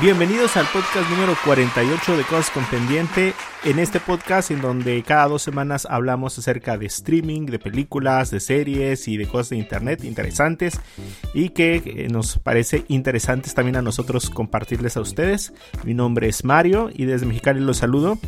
[0.00, 3.32] Bienvenidos al podcast número 48 de Cosas con Pendiente.
[3.64, 8.40] En este podcast en donde cada dos semanas hablamos acerca de streaming, de películas, de
[8.40, 10.80] series y de cosas de internet interesantes
[11.32, 15.54] y que eh, nos parece interesantes también a nosotros compartirles a ustedes.
[15.84, 18.18] Mi nombre es Mario y desde Mexicali los saludo.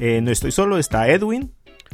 [0.00, 1.52] Eh, no estoy solo, está Edwin.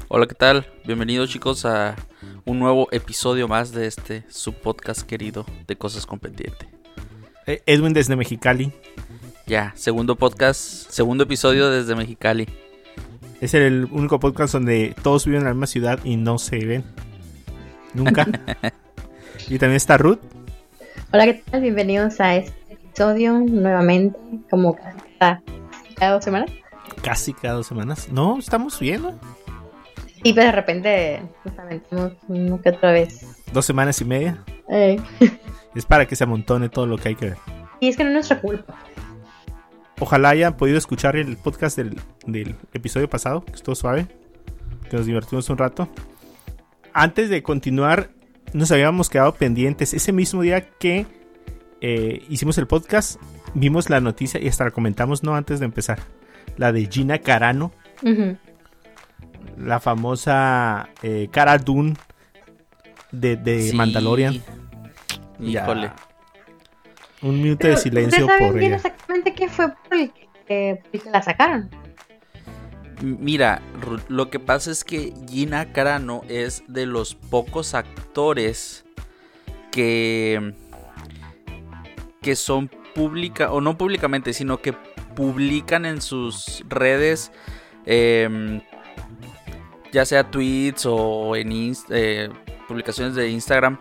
[0.08, 0.64] Hola, ¿qué tal?
[0.84, 1.96] Bienvenidos chicos a
[2.44, 6.68] un nuevo episodio más de este subpodcast querido de Cosas con Pendiente.
[7.44, 8.72] Eh, Edwin desde Mexicali.
[9.48, 12.46] Ya, segundo podcast, segundo episodio desde Mexicali.
[13.40, 16.84] Es el único podcast donde todos viven en la misma ciudad y no se ven.
[17.92, 18.26] Nunca.
[19.48, 20.20] y también está Ruth.
[21.12, 21.62] Hola, ¿qué tal?
[21.62, 24.16] Bienvenidos a este episodio nuevamente,
[24.50, 24.76] como
[25.18, 25.42] cada,
[25.96, 26.52] cada dos semanas.
[27.02, 28.08] Casi cada dos semanas.
[28.12, 29.18] No, estamos bien, ¿no?
[30.26, 31.22] Y pues de repente
[32.28, 33.24] uno que otra vez.
[33.52, 34.44] Dos semanas y media.
[34.68, 35.00] Eh.
[35.74, 37.36] Es para que se amontone todo lo que hay que ver.
[37.80, 38.74] Y es que no es nuestra culpa.
[40.00, 44.06] Ojalá hayan podido escuchar el podcast del, del episodio pasado, que estuvo suave,
[44.88, 45.90] que nos divertimos un rato.
[46.94, 48.08] Antes de continuar,
[48.54, 49.92] nos habíamos quedado pendientes.
[49.92, 51.04] Ese mismo día que
[51.82, 53.20] eh, hicimos el podcast,
[53.52, 55.98] vimos la noticia y hasta la comentamos, no antes de empezar.
[56.56, 57.70] La de Gina Carano,
[58.02, 58.38] Ujú.
[59.56, 61.94] La famosa eh, Cara Dune
[63.12, 63.76] de, de Sí.
[63.76, 64.42] Mandalorian.
[65.38, 65.62] Ya.
[65.62, 65.90] Híjole.
[67.22, 68.76] Un minuto Pero, de silencio ¿ustedes saben por bien ella.
[68.76, 70.12] exactamente qué fue por el
[70.46, 71.70] que, por el que la sacaron?
[73.02, 73.60] Mira,
[74.08, 78.84] lo que pasa es que Gina Carano es de los pocos actores
[79.70, 80.54] que
[82.22, 84.72] que son pública o no públicamente, sino que
[85.14, 87.30] publican en sus redes
[87.84, 88.60] em,
[89.92, 91.50] ya sea tweets o en
[91.90, 92.28] eh,
[92.68, 93.78] publicaciones de Instagram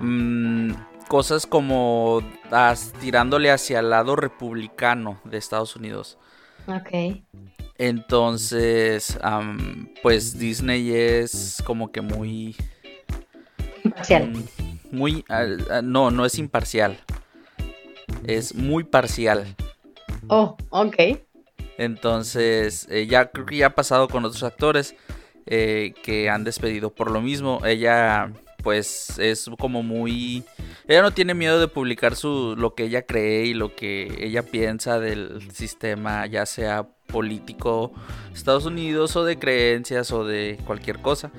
[0.00, 0.72] mm,
[1.08, 6.18] cosas como as- tirándole hacia el lado republicano de Estados Unidos.
[6.66, 7.22] Ok.
[7.78, 9.18] Entonces,
[10.02, 12.56] pues Disney es como que muy...
[13.84, 14.30] Imparcial.
[14.32, 14.44] mm,
[14.90, 15.24] Muy...
[15.84, 16.98] no, no es imparcial.
[18.24, 19.54] Es muy parcial.
[20.26, 20.96] Oh, ok.
[21.78, 24.96] Entonces, eh, ya creo que ya ha pasado con otros actores
[25.50, 27.60] eh, que han despedido por lo mismo.
[27.64, 28.32] Ella,
[28.62, 30.44] pues, es como muy...
[30.86, 34.42] Ella no tiene miedo de publicar su, lo que ella cree y lo que ella
[34.42, 37.92] piensa del sistema, ya sea político
[38.34, 41.30] Estados Unidos o de creencias o de cualquier cosa.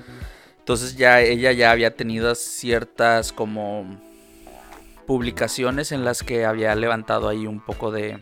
[0.58, 3.86] Entonces ya ella ya había tenido ciertas como
[5.06, 8.18] publicaciones en las que había levantado ahí un poco de,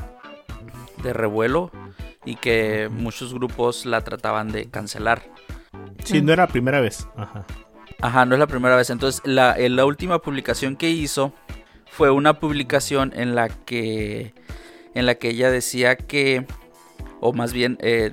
[1.03, 1.71] de revuelo
[2.25, 5.23] y que muchos grupos la trataban de cancelar.
[6.05, 7.07] Sí, no era la primera vez.
[7.17, 7.45] Ajá.
[8.01, 8.91] Ajá, no es la primera vez.
[8.91, 11.33] Entonces, la, en la última publicación que hizo
[11.91, 14.35] fue una publicación en la que,
[14.95, 16.47] en la que ella decía que,
[17.21, 18.13] o más bien, eh,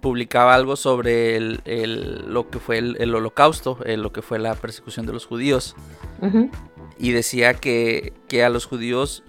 [0.00, 4.38] publicaba algo sobre el, el- lo que fue el, el holocausto, eh, lo que fue
[4.38, 5.74] la persecución de los judíos.
[6.20, 6.50] Ujú.
[6.98, 9.24] y decía que, que a los judíos,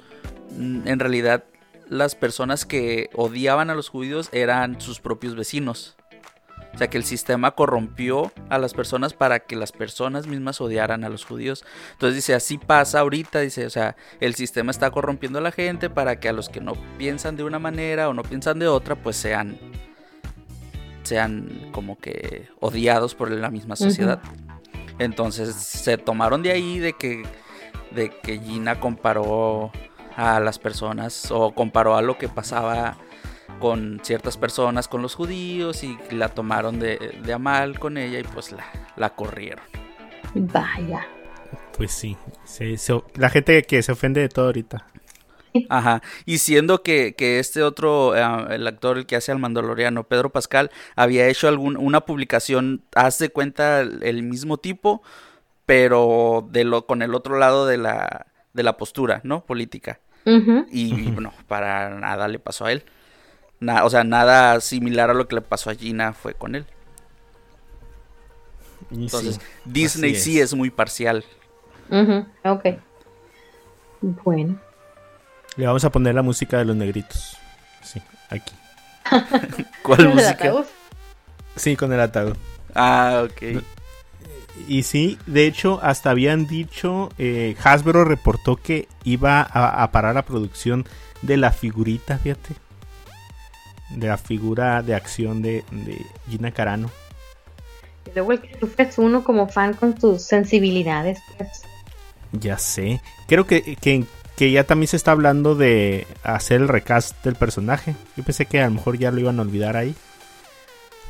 [0.57, 1.45] mm, en realidad,
[1.89, 5.95] las personas que odiaban a los judíos eran sus propios vecinos.
[6.73, 11.03] O sea, que el sistema corrompió a las personas para que las personas mismas odiaran
[11.03, 11.63] a los judíos.
[11.91, 15.91] Entonces dice, así pasa ahorita, dice, o sea, el sistema está corrompiendo a la gente
[15.91, 18.95] para que a los que no piensan de una manera o no piensan de otra,
[18.95, 19.59] pues sean
[21.03, 24.21] sean como que odiados por la misma sociedad.
[24.99, 27.23] Entonces se tomaron de ahí de que
[27.91, 29.71] de que Gina comparó
[30.15, 32.97] a las personas o comparó a lo que pasaba
[33.59, 38.19] con ciertas personas, con los judíos y la tomaron de, de a mal con ella
[38.19, 38.65] y pues la,
[38.97, 39.63] la corrieron.
[40.35, 41.05] Vaya.
[41.77, 42.17] Pues sí.
[42.45, 44.85] se- se- la gente que se ofende de todo ahorita.
[45.69, 46.01] Ajá.
[46.25, 48.21] Y siendo que, que este otro, eh,
[48.55, 53.19] el actor, el que hace al Mandaloriano, Pedro Pascal, había hecho algún, una publicación, haz
[53.19, 55.03] de cuenta, el, el mismo tipo,
[55.65, 59.45] pero de lo, con el otro lado de la, de la postura, ¿no?
[59.45, 59.99] Política.
[60.25, 60.65] Ujú.
[60.71, 62.83] Y bueno, para nada le pasó a él.
[63.63, 66.65] Na- o sea, nada similar a lo que le pasó a Gina fue con él.
[68.91, 71.23] Entonces, sí, Disney sí es muy parcial.
[71.89, 72.25] Ujú.
[72.43, 72.65] Ok.
[74.01, 74.59] Bueno.
[75.55, 77.37] Le vamos a poner la música de los negritos.
[77.81, 78.53] Sí, aquí.
[79.83, 80.31] ¿Cuál música?
[80.31, 80.65] ataúd.
[81.55, 82.35] Sí, con el ataúd.
[82.75, 83.63] Ah, ok.
[84.67, 90.15] Y sí, de hecho, hasta habían dicho, eh, Hasbro reportó que iba a, a parar
[90.15, 90.85] la producción
[91.21, 92.55] de la figurita, fíjate.
[93.95, 96.89] De la figura de acción de, de Gina Carano.
[98.13, 101.19] luego el que sufre es uno como fan con sus sensibilidades.
[101.37, 101.63] Pues.
[102.31, 103.01] Ya sé.
[103.27, 104.05] Creo que, que,
[104.35, 107.95] que ya también se está hablando de hacer el recast del personaje.
[108.17, 109.95] Yo pensé que a lo mejor ya lo iban a olvidar ahí.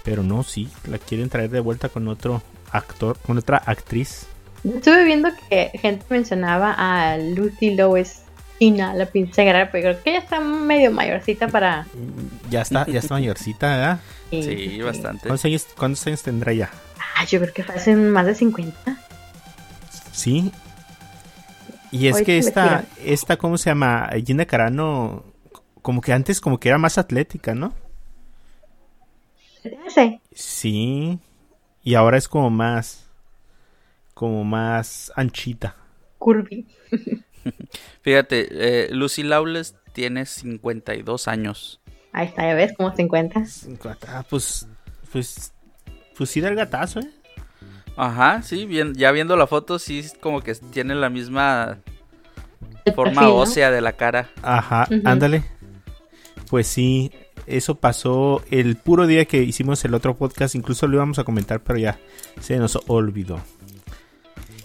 [0.04, 2.42] Pero no, sí, la quieren traer de vuelta con otro
[2.72, 4.28] actor, con otra actriz.
[4.64, 8.23] Yo Estuve viendo que gente mencionaba a Lucy Lois
[8.64, 11.86] China, la princesa guerrera, pero creo que ella está medio mayorcita para...
[12.50, 14.00] Ya está, ya está mayorcita, ¿verdad?
[14.30, 15.28] Sí, bastante.
[15.28, 16.70] ¿Cuántos años, cuántos años tendrá ya?
[17.18, 18.98] Ah, yo creo que hacen más de 50.
[20.14, 20.50] Sí.
[21.92, 24.10] Y es que esta, esta, ¿cómo se llama?
[24.26, 25.26] Gina Carano,
[25.82, 27.74] como que antes como que era más atlética, ¿no?
[29.90, 30.22] Sí.
[30.34, 31.20] Sí.
[31.84, 33.10] Y ahora es como más,
[34.14, 35.76] como más anchita.
[36.18, 36.66] Curvy.
[38.02, 41.80] Fíjate, eh, Lucy Lawless tiene 52 años.
[42.12, 43.44] Ahí está, ya ves, como 50.
[44.08, 44.68] Ah, pues,
[45.12, 45.54] pues,
[46.16, 47.10] pues sí da el gatazo, ¿eh?
[47.96, 51.78] Ajá, sí, bien, ya viendo la foto, sí, es como que tiene la misma
[52.96, 53.36] forma perfil, ¿no?
[53.36, 54.30] ósea de la cara.
[54.42, 55.44] Ajá, ándale.
[56.50, 57.12] Pues sí,
[57.48, 60.56] eso pasó el puro día que hicimos el otro podcast.
[60.56, 62.00] Incluso lo íbamos a comentar, pero ya
[62.40, 63.40] se nos olvidó.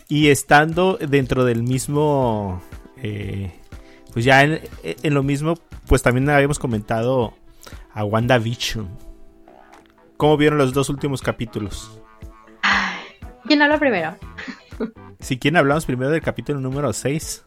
[0.08, 2.62] Y estando dentro del mismo,
[2.96, 3.52] eh,
[4.12, 5.54] pues ya en, en lo mismo,
[5.86, 7.34] pues también habíamos comentado
[7.92, 8.88] a WandaVision.
[10.16, 12.00] ¿Cómo vieron los dos últimos capítulos?
[13.44, 14.16] ¿Quién habla primero?
[15.20, 17.42] Si quieren, hablamos primero del capítulo número 6.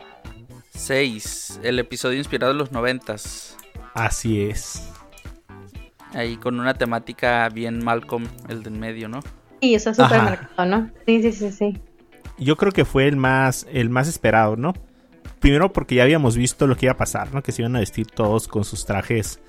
[0.71, 3.55] 6, el episodio inspirado en los noventas.
[3.93, 4.89] Así es.
[6.13, 9.21] Ahí con una temática bien Malcolm, el de en medio, ¿no?
[9.61, 10.91] Sí, eso es súper marcado, ¿no?
[11.05, 11.81] Sí, sí, sí, sí.
[12.37, 14.73] Yo creo que fue el más, el más esperado, ¿no?
[15.39, 17.41] Primero porque ya habíamos visto lo que iba a pasar, ¿no?
[17.41, 19.39] Que se iban a vestir todos con sus trajes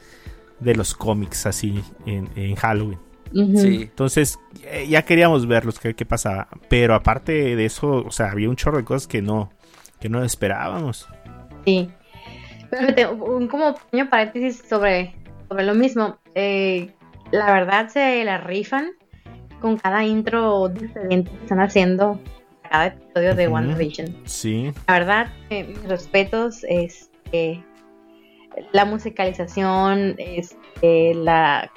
[0.60, 2.98] de los cómics así en, en Halloween.
[3.32, 3.82] Sí.
[3.82, 6.48] Entonces eh, ya queríamos verlos, qué, qué pasaba.
[6.68, 9.50] Pero aparte de eso, o sea, había un chorro de cosas que no,
[10.00, 11.08] que no esperábamos.
[11.64, 11.90] Sí.
[12.70, 15.14] Pero un como pequeño paréntesis sobre,
[15.48, 16.18] sobre lo mismo.
[16.34, 16.90] Eh,
[17.30, 18.90] la verdad se la rifan
[19.60, 22.20] con cada intro diferente que están haciendo
[22.72, 23.54] cada episodio de Ujú.
[23.54, 24.16] WandaVision.
[24.24, 27.62] Sí, La verdad, eh, mis respetos, este,
[28.72, 31.70] la musicalización, este, la,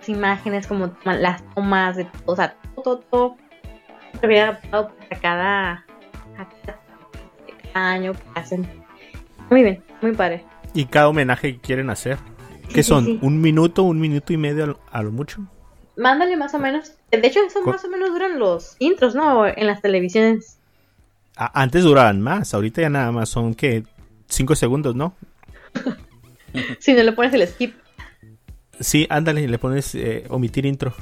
[0.00, 3.36] las imágenes, como las tomas, de, o sea, todo, todo, todo
[4.18, 5.70] se había adaptado para cada,
[6.36, 6.48] a
[7.72, 8.66] cada año que hacen.
[9.48, 10.44] Muy bien, muy padre.
[10.74, 12.18] y cada homenaje que quieren hacer.
[12.68, 13.04] ¿Qué sí, son?
[13.04, 13.18] sí.
[13.22, 15.42] ¿Un minuto, un minuto y medio a lo mucho?
[16.00, 16.92] Mándale más o menos.
[17.10, 19.46] De hecho, eso más o menos duran los intros, ¿no?
[19.46, 20.58] En las televisiones.
[21.36, 23.84] A- antes duraban más, ahorita ya nada más son que
[24.28, 25.14] 5 segundos, ¿no?
[26.80, 27.74] Si no le pones el skip.
[28.80, 30.94] Sí, ándale, le pones eh, omitir intro.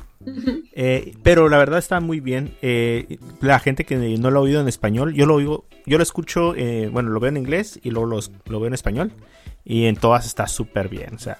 [0.75, 2.55] Eh, pero la verdad está muy bien.
[2.61, 6.03] Eh, la gente que no lo ha oído en español, yo lo oigo, yo lo
[6.03, 9.13] escucho, eh, bueno, lo veo en inglés y luego los- lo veo en español.
[9.65, 11.15] Y en todas está súper bien.
[11.15, 11.39] O sea,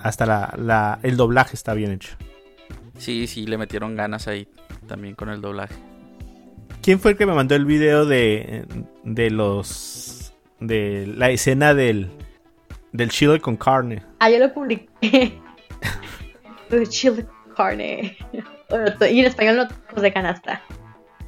[0.00, 2.16] hasta la, la- el doblaje está bien hecho.
[3.02, 4.46] Sí, sí, le metieron ganas ahí
[4.86, 5.74] también con el doblaje.
[6.80, 8.64] ¿Quién fue el que me mandó el video de,
[9.02, 10.32] de los.
[10.60, 12.10] de la escena del.
[12.92, 14.04] del chile con carne?
[14.20, 14.86] Ah, yo lo publiqué.
[16.70, 18.16] The chili con carne.
[19.10, 20.62] Y en español no tacos de canasta.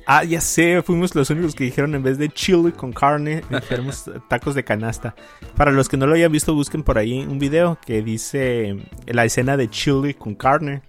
[0.07, 4.09] Ah, ya sé, fuimos los únicos que dijeron en vez de chili con carne, dijéramos
[4.29, 5.17] tacos de canasta.
[5.57, 8.77] Para los que no lo hayan visto, busquen por ahí un video que dice
[9.07, 10.83] la escena de chili con carne,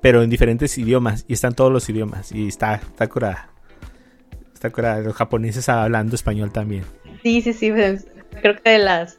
[0.00, 3.50] pero en diferentes idiomas, y están todos los idiomas, y está, está curada.
[4.52, 6.84] Está curada, los japoneses hablando español también.
[7.22, 7.70] Sí, sí, sí.
[7.70, 8.06] pues,
[8.40, 9.18] creo que de las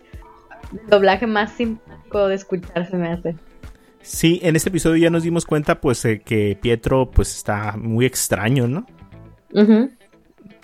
[0.71, 3.35] el doblaje más simpático de escuchar se me hace.
[4.01, 8.05] Sí, en este episodio ya nos dimos cuenta pues eh, que Pietro pues está muy
[8.05, 8.85] extraño, ¿no?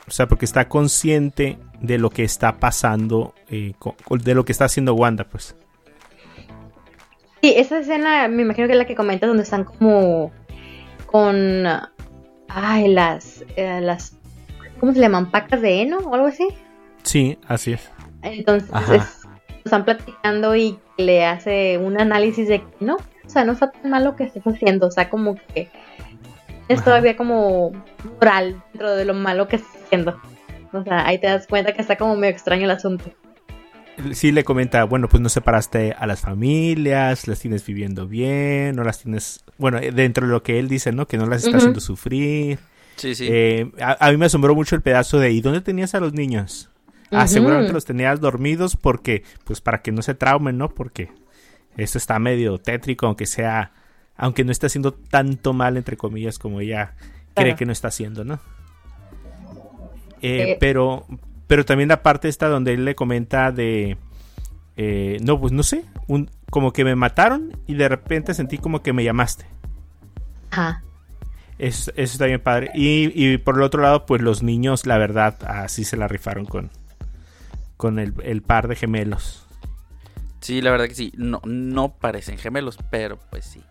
[0.08, 3.74] O sea, porque está consciente de lo que está pasando, eh,
[4.10, 5.56] de lo que está haciendo Wanda, pues.
[7.42, 10.32] Sí, esa escena me imagino que es la que comentas donde están como
[11.08, 11.66] con
[12.48, 14.16] ay las eh, las
[14.80, 15.32] ¿cómo se llaman?
[15.32, 16.48] pacas de heno o algo así.
[17.04, 17.90] Sí, así es.
[18.22, 19.18] Entonces es-
[19.64, 23.90] están platicando y le hace un análisis de que no, o sea, no está tan
[23.92, 25.70] mal lo que estás haciendo, o sea, como que
[26.68, 26.86] es Ajá.
[26.86, 27.72] todavía como
[28.20, 30.20] moral dentro de lo malo que estás haciendo.
[30.74, 33.12] O sea, ahí te das cuenta que está como medio extraño el asunto.
[34.14, 38.84] Sí le comenta, bueno, pues no separaste a las familias, las tienes viviendo bien, no
[38.84, 41.08] las tienes, bueno, eh, dentro de lo que él dice, ¿no?
[41.08, 42.58] Que no las está haciendo sufrir.
[42.96, 43.28] Sí, sí.
[43.30, 46.14] Eh, a, a mí me asombró mucho el pedazo de, ¿y dónde tenías a los
[46.14, 46.70] niños?
[47.12, 47.34] Ah, Ujú.
[47.34, 50.70] seguramente los tenías dormidos porque, pues para que no se traumen, ¿no?
[50.70, 51.10] Porque
[51.78, 53.72] esto está medio tétrico, aunque sea,
[54.16, 56.96] aunque no está haciendo tanto mal, entre comillas, como ella
[57.36, 57.56] cree Claro.
[57.58, 58.36] que no está haciendo, ¿no?
[60.22, 60.58] Eh, Eh.
[60.60, 61.06] pero,
[61.52, 63.98] pero también la parte esta donde él le comenta de,
[64.78, 68.82] eh, no, pues no sé, un, como que me mataron y de repente sentí como
[68.82, 69.48] que me llamaste.
[70.50, 70.82] Ajá.
[71.60, 72.72] Eso, eso está bien padre.
[72.74, 76.46] Y, y por el otro lado, pues los niños, la verdad, así se la rifaron
[76.46, 76.70] con,
[77.76, 79.46] con el, el par de gemelos.
[80.40, 81.12] Sí, la verdad que sí.
[81.18, 83.62] No, no parecen gemelos, pero pues sí.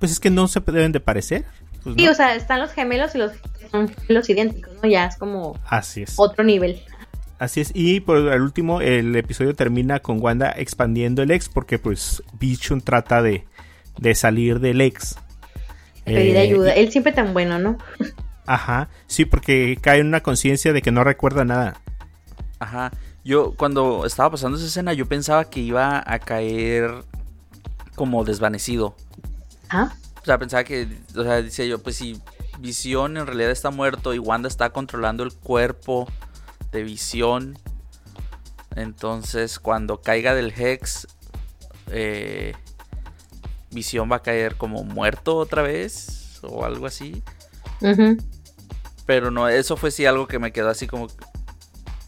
[0.00, 1.44] Pues es que no se deben de parecer.
[1.82, 2.10] Pues, Sí, ¿no?
[2.10, 3.32] o sea, están los gemelos y los
[3.70, 4.88] son gemelos idénticos, ¿no?
[4.88, 6.14] Ya es como Así es.
[6.16, 6.82] otro nivel.
[7.38, 7.70] Así es.
[7.74, 12.80] Y por el último, el episodio termina con Wanda expandiendo el ex porque pues Vision
[12.82, 13.46] trata de,
[13.98, 15.16] de salir del ex.
[16.04, 16.72] Pedir Eh, ayuda.
[16.74, 17.78] Él siempre tan bueno, ¿no?
[18.46, 18.88] Ajá.
[19.06, 21.80] Sí, porque cae en una conciencia de que no recuerda nada.
[22.58, 22.90] Ajá.
[23.24, 26.90] Yo cuando estaba pasando esa escena, yo pensaba que iba a caer
[27.94, 28.96] como desvanecido.
[29.68, 29.94] Ajá.
[30.22, 30.86] O sea, pensaba que,
[31.16, 32.20] o sea, decía yo, pues si
[32.58, 36.06] Visión en realidad está muerto y Wanda está controlando el cuerpo
[36.72, 37.58] de Visión,
[38.76, 41.08] entonces cuando caiga del Hex,
[41.90, 42.52] eh,
[43.70, 47.22] Visión va a caer como muerto otra vez o algo así.
[47.80, 48.18] Ujú.
[49.06, 51.08] Pero no, eso fue sí algo que me quedó así como...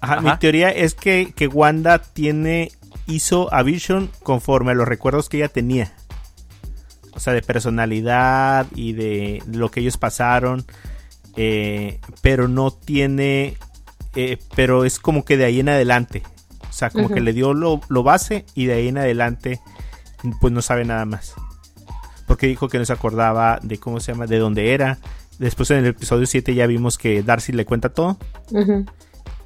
[0.00, 0.20] Ajá, Ajá.
[0.20, 2.72] Mi teoría es que, que Wanda tiene.
[3.06, 5.92] hizo a Vision conforme a los recuerdos que ella tenía.
[7.14, 10.64] O sea, de personalidad y de lo que ellos pasaron.
[11.36, 13.56] eh, pero no tiene.
[14.14, 16.22] eh, pero es como que de ahí en adelante.
[16.68, 19.60] O sea, como que le dio lo, lo base y de ahí en adelante.
[20.40, 21.34] Pues no sabe nada más.
[22.26, 24.98] Porque dijo que no se acordaba de cómo se llama, de dónde era.
[25.38, 28.16] Después en el episodio 7 ya vimos que Darcy le cuenta todo.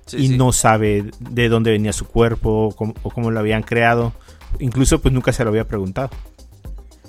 [0.07, 0.37] Sí, y sí.
[0.39, 4.13] no sabe de dónde venía su cuerpo o cómo, o cómo lo habían creado.
[4.61, 6.11] Incluso pues nunca se lo había preguntado.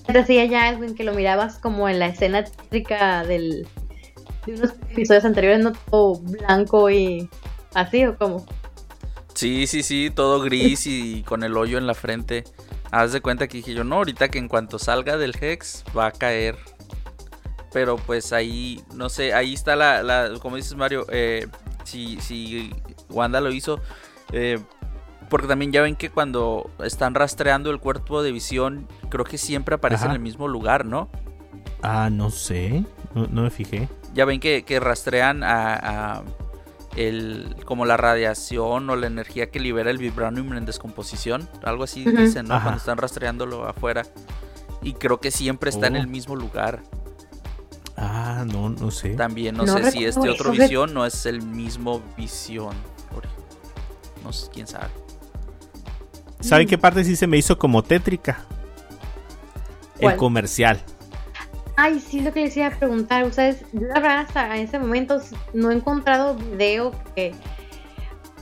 [0.08, 3.68] Decía ya Edwin que lo mirabas como en la escena típica del,
[4.46, 7.30] de unos episodios anteriores, no todo blanco y
[7.74, 8.46] así o como.
[9.34, 12.44] Sí, sí, sí, todo gris y con el hoyo en la frente.
[12.90, 16.08] Haz de cuenta que dije yo, no, ahorita que en cuanto salga del Hex va
[16.08, 16.58] a caer.
[17.74, 21.48] Pero pues ahí, no sé, ahí está la, la como dices Mario, eh,
[21.84, 22.72] si, si
[23.10, 23.82] Wanda lo hizo,
[24.32, 24.58] eh,
[25.30, 29.76] porque también ya ven que cuando están rastreando el cuerpo de visión, creo que siempre
[29.76, 30.12] aparece Ajá.
[30.12, 31.10] en el mismo lugar, ¿no?
[31.84, 32.84] Ah, no sé.
[33.14, 33.88] No, no me fijé.
[34.14, 35.74] Ya ven que, que rastrean a,
[36.18, 36.24] a
[36.96, 41.48] el, como la radiación o la energía que libera el vibranium en descomposición.
[41.64, 42.56] Algo así dicen, ¿no?
[42.56, 42.64] Ajá.
[42.64, 44.04] Cuando están rastreándolo afuera.
[44.82, 46.00] Y creo que siempre está en Oh.
[46.00, 46.82] el mismo lugar.
[47.96, 49.10] Ah, no, no sé.
[49.16, 52.76] También no, No sé si este otro visión no es el mismo visión.
[54.24, 54.90] No sé, quién sabe.
[56.48, 58.40] ¿Saben qué parte sí se me hizo como tétrica?
[60.00, 60.80] El comercial.
[61.76, 63.24] Ay, sí, lo que les iba a preguntar.
[63.26, 65.20] Ustedes, yo la verdad hasta ese momento
[65.54, 67.34] no he encontrado video que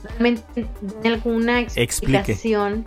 [0.04, 0.66] realmente
[1.02, 1.82] den alguna Explique.
[1.82, 2.86] explicación.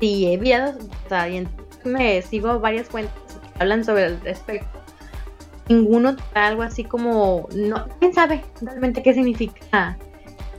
[0.00, 1.48] Sí, he videos, o sea, y en-
[1.84, 3.14] me sigo varias cuentas
[3.56, 4.78] que hablan sobre el respecto.
[5.68, 9.98] Ninguno trae algo así como, no, quién sabe realmente qué significa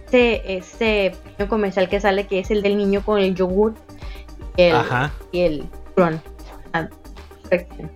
[0.08, 3.74] ese, ese pequeño comercial que sale que es el del niño con el yogur
[4.60, 5.14] y el, Ajá.
[5.32, 6.22] y el turrón.
[6.74, 6.88] Ah,
[7.50, 7.90] perfecto.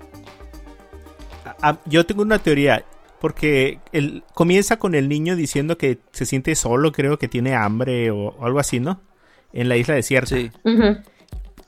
[1.61, 2.85] Ah, yo tengo una teoría.
[3.19, 8.11] Porque él comienza con el niño diciendo que se siente solo, creo que tiene hambre
[8.11, 8.99] o, o algo así, ¿no?
[9.53, 10.35] En la isla desierta.
[10.35, 10.51] Sí.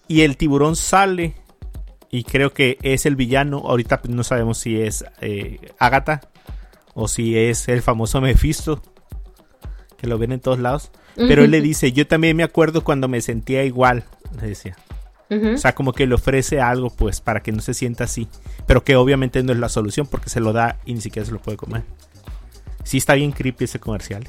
[0.09, 1.35] Y el tiburón sale.
[2.09, 3.59] Y creo que es el villano.
[3.59, 6.21] Ahorita no sabemos si es eh, Agatha.
[6.93, 8.81] O si es el famoso Mephisto.
[9.97, 10.91] Que lo ven en todos lados.
[11.15, 14.03] Pero él le dice, yo también me acuerdo cuando me sentía igual.
[14.41, 14.75] Le decía.
[15.29, 18.27] O sea, como que le ofrece algo, pues, para que no se sienta así.
[18.67, 21.31] Pero que obviamente no es la solución porque se lo da y ni siquiera se
[21.31, 21.83] lo puede comer.
[22.83, 24.27] Sí está bien creepy ese comercial.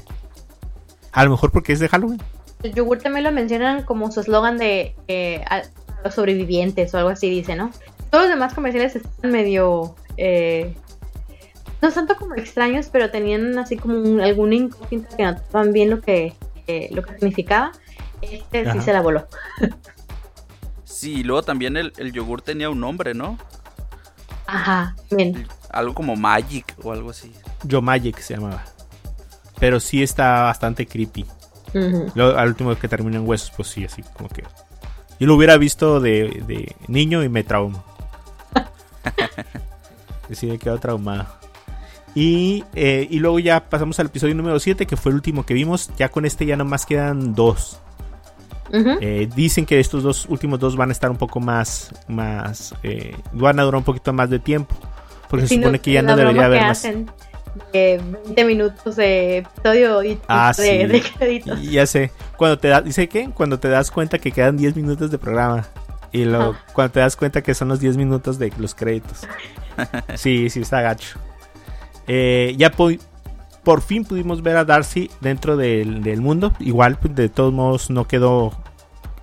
[1.11, 2.21] A lo mejor porque es de Halloween.
[2.63, 5.61] El yogur también lo mencionan como su eslogan de eh, a,
[6.03, 7.69] los sobrevivientes o algo así, dice, ¿no?
[8.09, 9.95] Todos los demás comerciales están medio.
[10.17, 10.73] eh,
[11.81, 15.91] no tanto como extraños, pero tenían así como un- alguna incógnita que no estaban bien
[15.91, 16.33] lo que,
[16.67, 17.71] eh, lo que significaba.
[18.21, 18.81] Este sí Ajá.
[18.81, 19.27] se la voló.
[20.83, 23.37] Sí, y luego también el, el yogur tenía un nombre, ¿no?
[24.47, 25.47] Ajá, bien.
[25.69, 27.33] Algo como Magic o algo así.
[27.63, 28.63] Yo Magic se llamaba.
[29.59, 31.25] Pero sí está bastante creepy.
[31.73, 32.11] Ujú.
[32.15, 34.43] Lo, al último que termina en huesos, pues sí, así como que.
[35.19, 37.83] Yo lo hubiera visto de, de niño y me traumó.
[40.31, 41.27] sí, me quedó traumado.
[42.19, 45.53] Y, eh, y luego ya pasamos al episodio número 7, que fue el último que
[45.53, 45.91] vimos.
[45.97, 47.79] Ya con este ya nomás quedan dos.
[48.73, 53.15] Eh, dicen que estos dos últimos dos van a estar un poco más, más, eh,
[53.33, 54.75] van a durar un poquito más de tiempo,
[55.29, 56.79] porque se supone que ya no debería haber más.
[56.79, 57.07] hacen
[57.71, 60.85] de 20 minutos de episodio y Ah, de, sí.
[60.85, 61.61] de créditos.
[61.61, 65.11] Ya sé, cuando te das, dice que cuando te das cuenta que quedan 10 minutos
[65.11, 65.65] de programa
[66.11, 66.65] y luego Ah.
[66.73, 69.21] cuando te das cuenta que son los 10 minutos de los créditos.
[70.15, 71.19] sí, sí está gacho.
[72.07, 72.89] Eh, ya po-
[73.63, 76.53] por fin pudimos ver a Darcy dentro del, del mundo.
[76.59, 78.51] Igual, pues, de todos modos, no quedó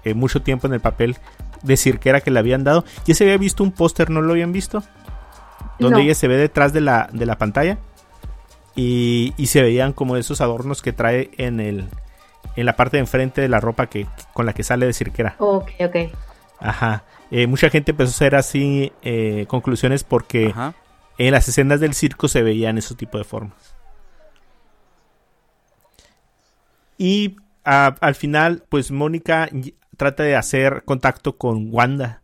[0.05, 1.17] eh, mucho tiempo en el papel
[1.63, 2.85] decir que era que le habían dado.
[3.07, 4.83] Ya se había visto un póster, ¿no lo habían visto?
[5.79, 6.03] Donde No.
[6.05, 7.79] ella se ve detrás de la, de la pantalla.
[8.77, 11.85] Y, y se veían como esos adornos que trae en el
[12.57, 15.35] en la parte de enfrente de la ropa que con la que sale de cirquera.
[15.39, 15.97] Ok, ok.
[16.61, 17.03] Ajá.
[17.31, 20.75] Eh, mucha gente empezó a hacer así eh, conclusiones porque Ajá.
[21.19, 23.75] En las escenas del circo se veían esos tipos de formas.
[26.99, 32.23] Y al final, pues Mónica y- trata de hacer contacto con Wanda.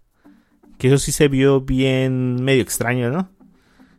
[0.79, 3.31] Que eso sí se vio bien medio extraño, ¿no?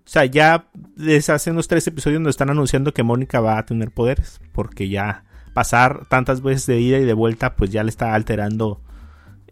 [0.03, 3.65] O sea, ya desde hace unos tres episodios nos están anunciando que Mónica va a
[3.65, 4.39] tener poderes.
[4.51, 8.81] Porque ya pasar tantas veces de ida y de vuelta, pues ya le está alterando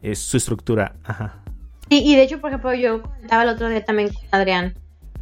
[0.02, 0.96] eh, su estructura.
[1.04, 1.44] Ajá.
[1.90, 4.76] Sí, y de hecho, por ejemplo, yo comentaba el otro día también con Adrián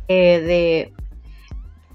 [0.08, 0.94] eh, de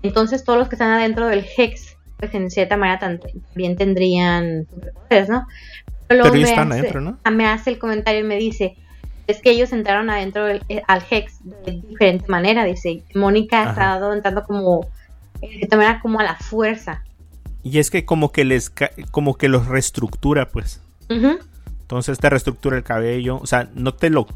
[0.03, 5.29] entonces todos los que están adentro del Hex, pues en cierta manera también tendrían superpoderes,
[5.29, 5.47] ¿no?
[6.09, 7.19] Pero ellos me están hace- adentro, ¿no?
[7.25, 8.77] ah, Me hace el comentario y me dice,
[9.27, 13.71] es que ellos entraron adentro del- eh, al Hex de diferente manera, dice, Mónica ha
[13.71, 14.89] estado entrando como,
[15.41, 17.03] en cierta manera, como a la fuerza.
[17.63, 18.73] Y es que como que les
[19.13, 20.83] como que los reestructura, pues.
[21.09, 24.27] Entonces te reestructura el cabello, o sea, no te lo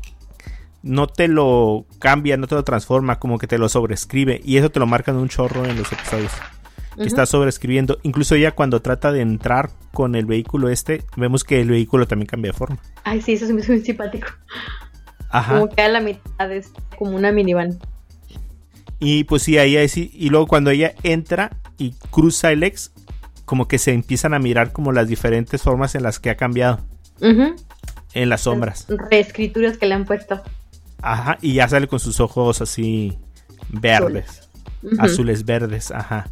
[0.86, 4.70] no te lo cambia, no te lo transforma, como que te lo sobrescribe y eso
[4.70, 6.32] te lo marcan un chorro en los episodios.
[6.94, 7.08] Que Ujú.
[7.08, 11.68] Está sobrescribiendo, incluso ella cuando trata de entrar con el vehículo este, vemos que el
[11.68, 12.78] vehículo también cambia de forma.
[13.04, 14.28] Ay, sí, eso es muy, muy simpático.
[15.28, 15.54] Ajá.
[15.54, 17.78] Como que a la mitad es como una minivan.
[18.98, 20.10] Y pues sí, ahí, ahí sí.
[20.14, 22.92] Y luego cuando ella entra y cruza el ex,
[23.44, 26.80] como que se empiezan a mirar como las diferentes formas en las que ha cambiado
[27.20, 27.54] Ujú.
[28.14, 28.86] en las sombras.
[29.10, 30.42] Reescrituras que le han puesto.
[31.02, 33.18] Ajá, y ya sale con sus ojos así
[33.68, 34.48] verdes,
[34.98, 36.28] azules verdes, ajá.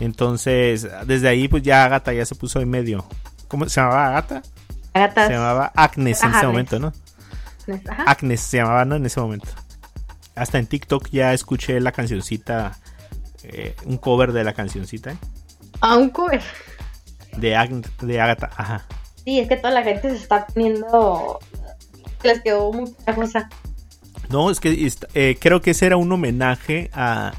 [0.00, 3.04] Entonces, desde ahí pues ya Agatha ya se puso en medio.
[3.48, 4.42] ¿Cómo se llamaba Agatha?
[4.92, 5.26] Agatas.
[5.26, 6.92] Se llamaba Agnes en ese momento, ¿no?
[7.88, 8.04] Ajá.
[8.06, 8.96] Agnes se llamaba, ¿no?
[8.96, 9.48] En ese momento.
[10.36, 12.76] Hasta en TikTok ya escuché la cancioncita,
[13.44, 15.16] eh, un cover de la cancioncita ¿eh?
[15.80, 16.42] A un cover.
[17.36, 18.86] de, Agn- de Agatha, ajá.
[19.24, 21.38] Sí, es que toda la gente se está poniendo.
[22.22, 23.48] Les quedó muy cosa.
[24.30, 27.32] No, es que eh, creo que ese era un homenaje a,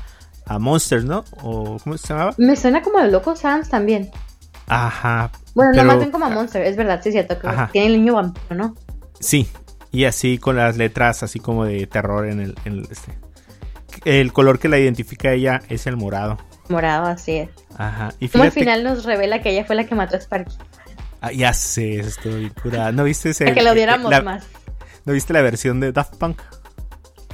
[0.45, 1.24] a Monsters, ¿no?
[1.41, 2.34] O ¿cómo se llamaba?
[2.38, 4.10] Me suena como a Loco Sans también.
[4.67, 5.32] Ajá.
[5.54, 7.39] Bueno, pero- no bien como a Monster, es verdad, sí es cierto.
[7.39, 7.69] Que Ajá.
[7.71, 8.76] tiene el niño vampiro, ¿no?
[9.19, 9.48] Sí,
[9.91, 13.17] y así con las letras así como de terror en el, en el, este.
[14.04, 16.38] El color que la identifica a ella es el morado.
[16.69, 17.50] Morado, así es.
[17.78, 18.12] Ajá.
[18.19, 20.56] Y Como al final nos revela que ella fue la que mató a Sparky.
[21.21, 22.91] Ah, ya sé, estoy curada.
[22.91, 23.45] ¿No viste ese?
[23.54, 24.45] Que lo viéramos la- más.
[25.06, 26.41] ¿No viste la versión de Daft Punk?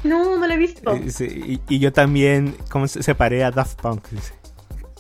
[0.04, 0.94] No, no lo he visto.
[0.94, 4.04] Eh, sí, y, y yo también, ¿cómo se separé a Daft Punk?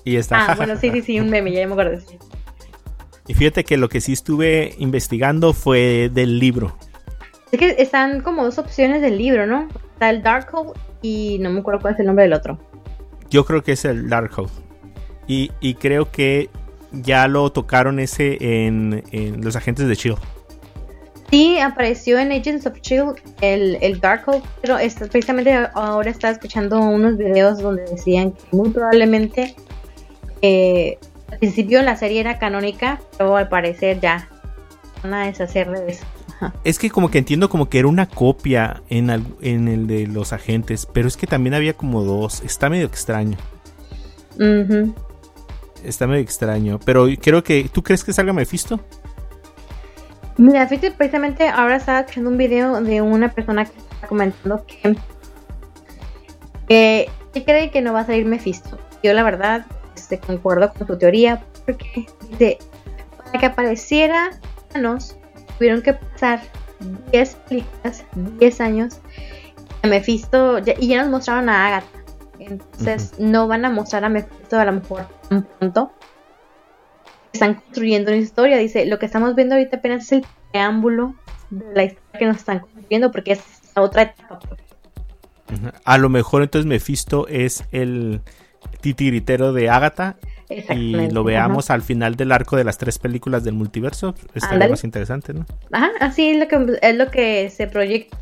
[0.04, 0.52] Y está.
[0.52, 2.00] Ah, bueno, sí, sí, sí, un meme, ya me acuerdo.
[2.00, 2.18] sí.
[3.28, 6.76] Y fíjate que lo que sí estuve investigando fue del libro.
[7.52, 9.68] Es que están como dos opciones del libro, ¿no?
[9.94, 12.60] Está el Darkhold y no me acuerdo cuál es el nombre del otro.
[13.30, 14.50] Yo creo que es el Darkhold.
[15.28, 16.50] Y, y creo que
[16.92, 20.16] ya lo tocaron ese en, en Los Agentes de Chill.
[21.32, 26.80] Sí, apareció en Agents of Shield el, el Darkhold, pero es- precisamente ahora estaba escuchando
[26.80, 29.56] unos videos donde decían que muy probablemente
[30.42, 30.98] eh,
[31.32, 34.28] al principio la serie era canónica, pero al parecer ya
[35.04, 36.04] van a deshacer de eso.
[36.66, 40.08] Es que como que entiendo como que era una copia en, al- en el de
[40.08, 42.42] los agentes, pero es que también había como dos.
[42.44, 43.38] Está medio extraño.
[45.86, 46.80] Está medio extraño.
[46.84, 47.70] Pero creo que...
[47.72, 48.80] ¿Tú crees que salga Mephisto?
[50.42, 54.66] Mira, fíjate, precisamente ahora estaba escuchando un video de una persona que está comentando
[56.68, 58.80] que, que cree que no va a salir Mephisto.
[59.04, 62.08] Yo la verdad este, concuerdo con su teoría porque
[63.18, 64.32] para que apareciera
[64.70, 65.16] Thanos
[65.58, 66.42] tuvieron que pasar
[67.12, 68.04] 10 películas,
[68.40, 69.00] 10 años
[69.84, 71.88] a Mephisto ya- y ya nos mostraron a Agatha.
[72.40, 75.92] Entonces no van a mostrar a Mephisto a lo mejor tan pronto
[77.34, 78.58] están construyendo una historia.
[78.58, 81.16] Dice, lo que estamos viendo ahorita apenas es el preámbulo
[81.50, 83.42] de la historia que nos están construyendo, porque es
[83.76, 84.40] la otra etapa.
[85.84, 88.22] A lo mejor entonces Mephisto es el
[88.80, 90.16] titiritero de Agatha
[90.50, 91.28] y lo ajá.
[91.28, 95.46] veamos al final del arco de las tres películas del multiverso, estaría más interesante, ¿no?
[95.72, 98.18] Ajá, así es lo que es lo que se proyecta.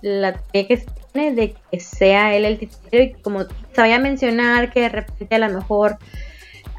[0.00, 3.96] La teoría que se tiene de que sea él el titular y como se vaya
[3.96, 5.98] a mencionar que de repente a lo mejor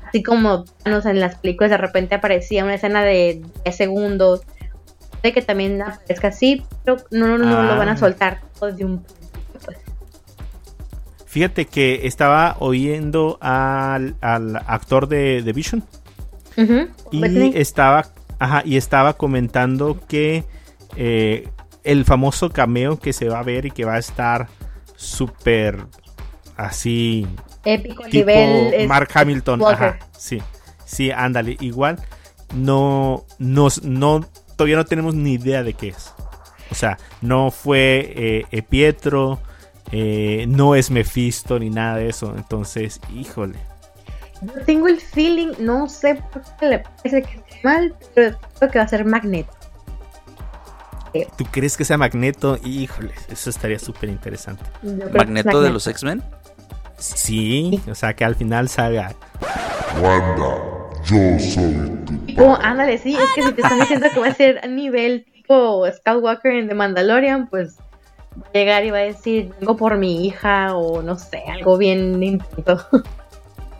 [0.10, 4.41] así como no sé, en las películas de repente aparecía una escena de 10 segundos
[5.24, 7.63] de que también aparezca así, pero no, no, no Ah.
[7.63, 9.04] lo van a soltar todo de un
[9.65, 9.78] pues.
[11.26, 15.84] Fíjate que estaba oyendo al, al actor de, de Vision
[17.12, 17.52] y Bethany.
[17.56, 18.06] estaba,
[18.39, 20.43] ajá, y estaba comentando que
[20.95, 21.48] eh,
[21.84, 24.48] el famoso cameo que se va a ver y que va a estar
[24.95, 25.86] súper
[26.58, 27.28] así
[27.65, 29.62] épico tipo nivel es- Mark Hamilton.
[29.62, 29.88] Walker.
[29.88, 30.41] Ajá, sí,
[30.86, 31.58] sí, ándale.
[31.60, 31.98] Igual
[32.54, 34.22] no, nos, no,
[34.56, 36.13] todavía no tenemos ni idea de qué es.
[36.72, 39.39] O sea, no fue eh, eh, Pietro,
[39.91, 42.34] eh, no es Mephisto ni nada de eso.
[42.38, 43.58] Entonces, híjole.
[44.41, 48.72] Yo tengo el feeling, no sé por qué le parece que está mal, pero creo
[48.72, 49.52] que va a ser Magneto.
[51.38, 52.60] ¿Tú crees que sea Magneto?
[52.63, 54.63] Híjole, eso estaría súper interesante.
[55.12, 56.22] Magneto de los X-Men.
[57.00, 59.14] Sí, o sea, que al final salga.
[60.02, 60.58] Wanda,
[61.06, 64.34] yo soy tu Oh, ándale, sí, es que si te están diciendo que va a
[64.34, 67.78] ser a nivel tipo Skywalker en The Mandalorian, pues
[68.38, 71.78] va a llegar y va a decir, vengo por mi hija o no sé, algo
[71.78, 72.80] bien intento.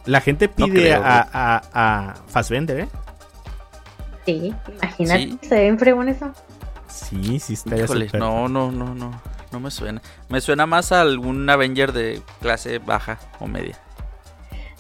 [0.06, 1.62] La gente No pide creo, a, a,
[2.10, 2.88] a Fassbender, ¿eh?
[4.26, 5.40] Sí, imagínate, Sí.
[5.48, 6.32] se ven fregón eso.
[6.88, 8.20] Sí, sí, estaría Híjole, súper.
[8.20, 9.12] no, no, no, no.
[9.52, 10.02] No me suena.
[10.30, 13.78] Me suena más a algún Avenger de clase baja o media.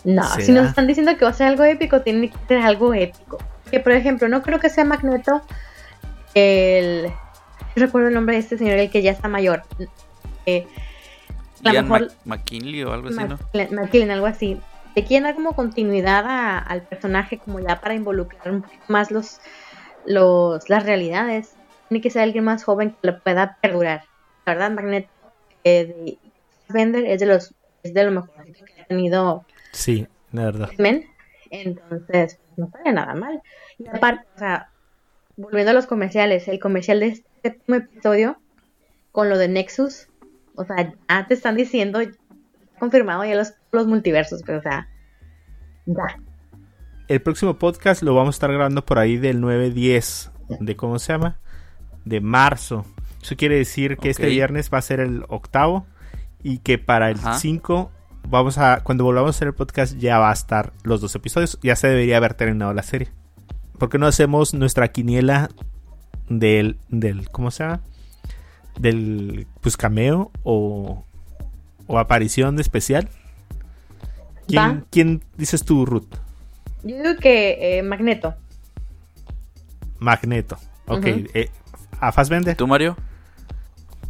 [0.03, 0.45] No, ¿Será?
[0.45, 3.37] si nos están diciendo que va a ser algo épico, tiene que ser algo épico.
[3.69, 5.41] Que por ejemplo, no creo que sea Magneto
[6.33, 7.11] el...
[7.75, 9.63] No recuerdo el nombre de este señor, el que ya está mayor.
[10.45, 10.65] Eh,
[11.65, 13.37] a Ian mejor- Mac- McKinley o algo así, ¿no?
[13.71, 14.59] McKellen, algo así.
[14.95, 19.11] Te quieren dar como continuidad a- al personaje, como ya para involucrar un poquito más
[19.11, 19.39] los,
[20.05, 21.53] los, las realidades.
[21.89, 24.03] Tiene que ser alguien más joven que lo pueda perdurar.
[24.49, 25.09] Verdad, Magneto
[25.63, 26.17] eh, de
[26.69, 30.69] Bender es de los es de lo mejor que ha tenido Sí, la verdad.
[31.51, 33.41] Entonces, no estaría nada mal.
[33.77, 34.69] Y aparte, o sea,
[35.37, 38.37] volviendo a los comerciales, el comercial de este séptimo episodio
[39.11, 40.07] con lo de Nexus,
[40.55, 41.99] o sea, ya te están diciendo,
[42.77, 44.87] confirmado ya los, los multiversos, pero o sea,
[45.85, 46.19] ya.
[47.07, 51.13] El próximo podcast lo vamos a estar grabando por ahí del 9-10 de cómo se
[51.13, 51.39] llama,
[52.05, 52.85] de marzo.
[53.21, 55.85] Eso quiere decir que este viernes va a ser el octavo
[56.41, 57.33] y que para el Ajá.
[57.39, 57.91] 5
[58.29, 61.57] vamos a cuando volvamos a hacer el podcast ya va a estar los dos episodios,
[61.61, 63.09] ya se debería haber terminado la serie.
[63.77, 65.49] ¿Por qué no hacemos nuestra quiniela
[66.29, 67.81] del del cómo se llama?
[68.79, 71.05] Del pues cameo o
[71.87, 73.09] o aparición especial?
[74.47, 74.83] ¿Quién, Va.
[74.91, 76.13] quién dices tú, Ruth?
[76.83, 78.35] Yo digo que eh, Magneto.
[79.99, 80.57] Magneto.
[80.87, 80.99] Ok.
[81.07, 81.25] Ujú.
[81.33, 81.49] eh,
[81.99, 82.55] ¿A Fassbender?
[82.55, 82.95] ¿Tú, Mario?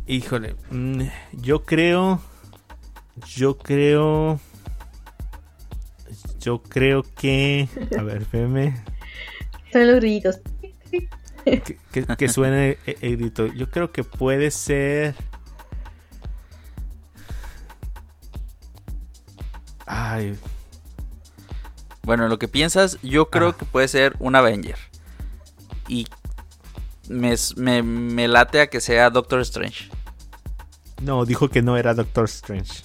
[0.09, 0.55] Híjole.
[0.71, 2.19] mm, yo creo.
[3.35, 4.39] Yo creo.
[6.39, 7.69] Yo creo que.
[7.97, 8.73] A ver, espérame.
[9.71, 10.39] Son los grillitos.
[11.45, 13.45] Que, que- que suene el, el grito.
[13.47, 15.15] Yo creo que puede ser.
[19.85, 20.37] Ay.
[22.03, 23.57] Bueno, lo que piensas, yo creo Ah.
[23.57, 24.77] que puede ser un Avenger.
[25.87, 26.07] Y
[27.07, 29.89] me, me, me late a que sea Doctor Strange.
[31.01, 32.83] No, dijo que no era Doctor Strange.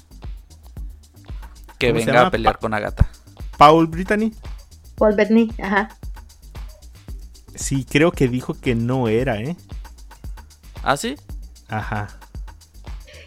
[1.79, 3.09] Que ¿Cómo se venga a pelear Pa- con Agatha.
[3.59, 4.33] Paul Brittany.
[4.97, 5.89] Paul Bettany, ajá.
[7.55, 9.57] Sí, creo que dijo que no era, ¿eh?
[10.83, 11.17] ¿Ah, sí?
[11.69, 12.09] Ajá.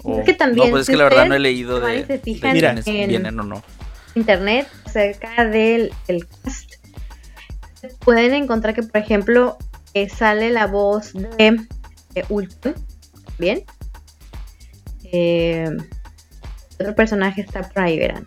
[0.03, 2.21] O- que también, no, pues es que la verdad no he leído de,
[2.53, 2.71] Mira.
[2.85, 3.63] en- vienen o no.
[4.15, 6.73] internet acerca del el cast
[7.99, 9.57] pueden encontrar que por ejemplo
[9.93, 11.67] eh, sale la voz de,
[12.13, 12.73] de Ultron
[13.37, 13.63] bien
[15.11, 15.69] Eh,
[16.79, 18.25] otro personaje está por ahí verán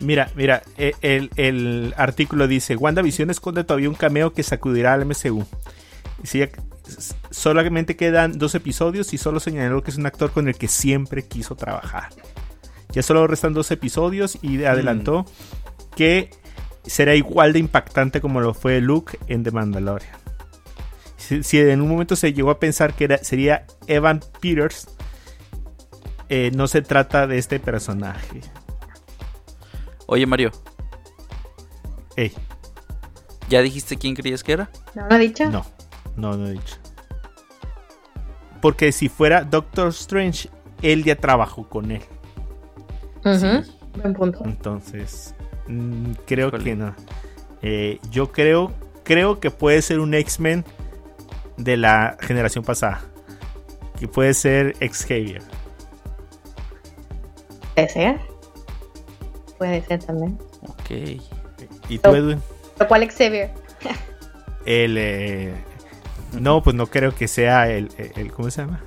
[0.00, 5.06] Mira, mira, e- el, el artículo dice, WandaVision esconde todavía un cameo que sacudirá al
[5.06, 5.46] MCU.
[6.22, 6.44] Y si
[7.30, 11.26] solamente quedan dos episodios y solo señaló que es un actor con el que siempre
[11.26, 12.10] quiso trabajar.
[12.92, 15.24] Ya solo restan dos episodios y adelantó
[15.96, 16.30] que
[16.84, 20.12] será igual de impactante como lo fue Luke en The Mandalorian.
[21.16, 24.88] Si, si en un momento se llegó a pensar que era- sería Evan Peters,
[26.28, 28.40] eh, no se trata de este personaje.
[30.06, 30.50] Oye, Mario,
[32.16, 32.32] Ey,
[33.48, 34.70] ¿ya dijiste quién creías que era?
[34.94, 35.50] ¿no lo ha dicho?
[35.50, 35.66] No,
[36.16, 36.76] no, no he dicho.
[38.62, 40.48] Porque si fuera Doctor Strange,
[40.82, 42.02] él ya trabajó con él.
[43.24, 43.72] Sí.
[44.00, 45.34] buen punto Entonces,
[45.68, 46.62] Mm, creo Híjole.
[46.64, 46.94] que no.
[47.60, 50.64] Eh, yo creo, creo que puede ser un X-Men
[51.56, 53.00] de la generación pasada.
[53.98, 55.42] Que puede ser Xavier.
[57.76, 58.20] Puede ser.
[59.58, 60.38] Puede ser también.
[60.66, 60.90] Ok.
[61.88, 62.10] ¿Y tú.
[62.14, 62.42] Edwin?
[62.76, 63.50] ¿Pero cuál Xavier?
[64.64, 65.54] El, eh,
[66.40, 68.82] no, pues no creo que sea el, el- ¿cómo se llama?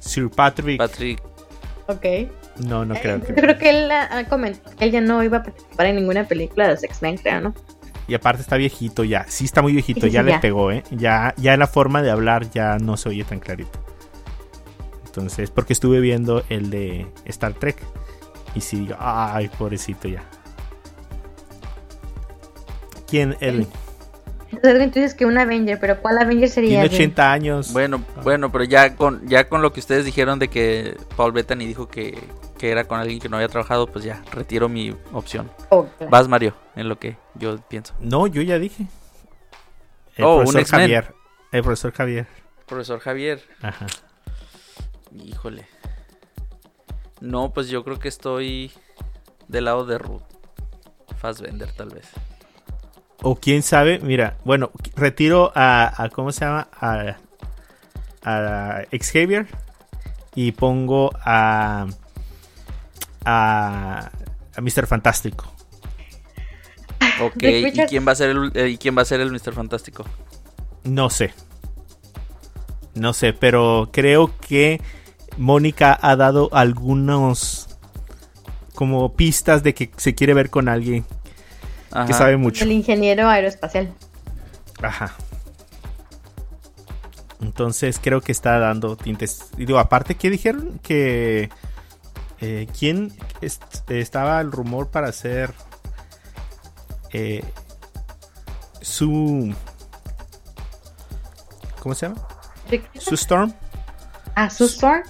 [0.00, 0.78] Sir Patrick.
[0.78, 1.22] Patrick.
[1.86, 2.04] Ok.
[2.66, 3.34] no, no creo Yo que.
[3.34, 6.64] creo que él ah, comentó que él ya no iba a participar en ninguna película
[6.66, 7.54] de los X-Men, creo, ¿no?
[8.08, 9.24] Y aparte está viejito ya.
[9.28, 10.40] Sí está muy viejito, Sí, sí, ya le ya.
[10.40, 10.82] pegó, ¿eh?
[10.90, 13.78] Ya, ya la forma de hablar ya no se oye tan clarito.
[15.06, 17.76] Entonces, porque estuve viendo el de Star Trek.
[18.58, 20.24] Y sí digo, ay, pobrecito ya.
[23.06, 23.36] ¿Quién?
[23.38, 23.68] Edwin.
[24.50, 26.70] Entonces Edwin, tú dices que un Avenger, pero ¿cuál Avenger sería?
[26.80, 26.96] Tiene Edwin?
[27.10, 27.72] 80 años.
[27.72, 31.66] Bueno, bueno, pero ya con, ya con lo que ustedes dijeron de que Paul Bettany
[31.66, 32.18] dijo que,
[32.58, 35.48] que era con alguien que no había trabajado, pues ya, retiro mi opción.
[36.10, 37.94] Vas, Mario, en lo que yo pienso.
[38.00, 38.86] No, yo ya dije.
[40.16, 40.80] El Oh, un profesor X-Men.
[40.80, 41.14] Javier.
[41.52, 42.26] El profesor Javier.
[42.66, 43.86] Profesor Javier, Ajá.
[45.14, 45.64] híjole.
[47.20, 48.70] No, pues yo creo que estoy
[49.48, 50.22] del lado de Ruth.
[51.18, 52.06] Fassbender, tal vez.
[53.22, 56.68] O quién sabe, mira, bueno, retiro a, a- ¿cómo se llama?
[56.80, 57.16] A,
[58.22, 59.46] a Xavier
[60.34, 61.86] y pongo a
[63.24, 64.10] a,
[64.56, 64.86] a Mr.
[64.86, 65.52] Fantástico.
[67.16, 69.30] Ok, Rick ¿y quién va a ser el, eh, ¿y quién va a ser el
[69.32, 69.52] Mr.
[69.52, 70.04] Fantástico?
[70.84, 71.34] No sé.
[72.94, 74.80] No sé, pero creo que
[75.38, 77.68] Mónica ha dado algunos
[78.74, 81.04] como pistas de que se quiere ver con alguien
[82.06, 82.64] que sabe mucho.
[82.64, 83.92] El ingeniero aeroespacial.
[84.82, 85.12] Ajá.
[87.40, 89.46] Entonces creo que está dando tintes.
[89.56, 90.80] Y digo, aparte, ¿qué dijeron?
[90.82, 91.50] Que.
[92.40, 95.52] eh, ¿Quién est- estaba el rumor para hacer.
[97.12, 97.44] eh,
[98.80, 99.54] su.
[101.80, 102.20] ¿Cómo se llama?
[102.98, 103.52] Su Storm.
[104.34, 105.02] Ah, Sue Storm.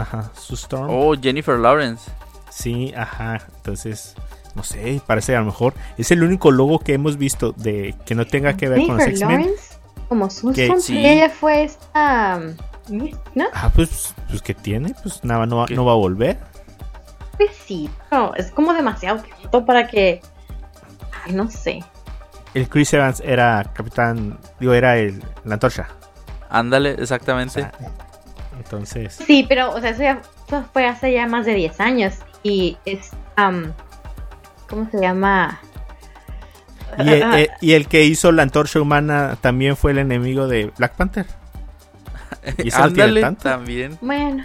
[0.00, 0.88] Ajá, Su Storm.
[0.90, 2.10] Oh, Jennifer Lawrence.
[2.50, 3.38] Sí, ajá.
[3.56, 4.14] Entonces,
[4.54, 5.74] no sé, parece a lo mejor.
[5.98, 9.04] Es el único logo que hemos visto de que no tenga que ver con los
[9.04, 9.40] Jennifer X-Men.
[9.42, 9.74] Lawrence.
[10.08, 10.80] Como Sue Que- Storm.
[10.80, 10.98] sí.
[10.98, 12.40] Y ella fue esta.
[12.88, 13.44] ¿No?
[13.54, 15.74] Ah, pues, pues que tiene, pues nada, no, va- ¿Qué?
[15.76, 16.38] no va a volver.
[17.36, 17.88] Pues sí.
[18.10, 20.20] No, es como demasiado tiempo para que.
[21.24, 21.84] Ay, no sé.
[22.54, 25.86] El Chris Evans era capitán, digo, era el, la antorcha.
[26.48, 27.62] Ándale, exactamente.
[27.62, 27.72] Ah,
[28.62, 32.14] entonces, Sí, pero, o sea, eso, ya, eso fue hace ya más de 10 años.
[32.42, 33.10] Y es.
[34.68, 35.60] ¿Cómo se llama?
[36.98, 40.72] y, e- e- y el que hizo la antorcha humana también fue el enemigo de
[40.78, 41.26] Black Panther.
[42.64, 43.42] Y Ándale, tanto.
[43.42, 43.98] también.
[44.00, 44.44] Bueno,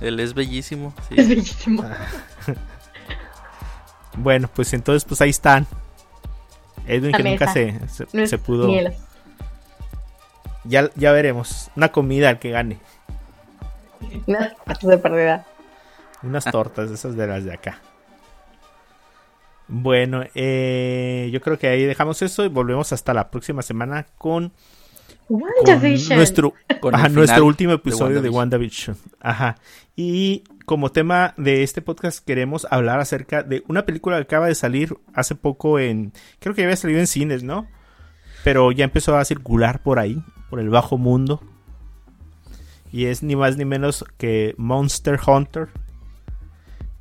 [0.00, 0.94] Él es bellísimo.
[1.08, 1.14] sí.
[1.18, 1.84] es bellísimo.
[4.16, 5.66] Bueno, pues entonces, pues ahí están.
[6.86, 7.78] Edwin que nunca se,
[8.44, 8.68] pudo.
[10.64, 11.70] Ya, ya veremos.
[11.76, 12.78] Una comida al que gane.
[14.26, 15.46] Unas patas de perdida.
[16.22, 17.80] Unas tortas, de esas de las de acá.
[19.68, 24.52] Bueno, eh, yo creo que ahí dejamos eso y volvemos hasta la próxima semana con
[25.30, 26.16] con WandaVision.
[26.16, 28.96] nuestro, Con ajá, el nuestro último episodio de WandaVision.
[28.96, 29.20] WandaVision.
[29.20, 29.56] Ajá.
[29.94, 34.54] Y como tema de este podcast queremos hablar acerca de una película que acaba de
[34.54, 36.12] salir hace poco en...
[36.40, 37.68] Creo que ya había salido en cines, ¿no?
[38.42, 41.42] Pero ya empezó a circular por ahí, por el bajo mundo.
[42.92, 45.68] Y es ni más ni menos que Monster Hunter.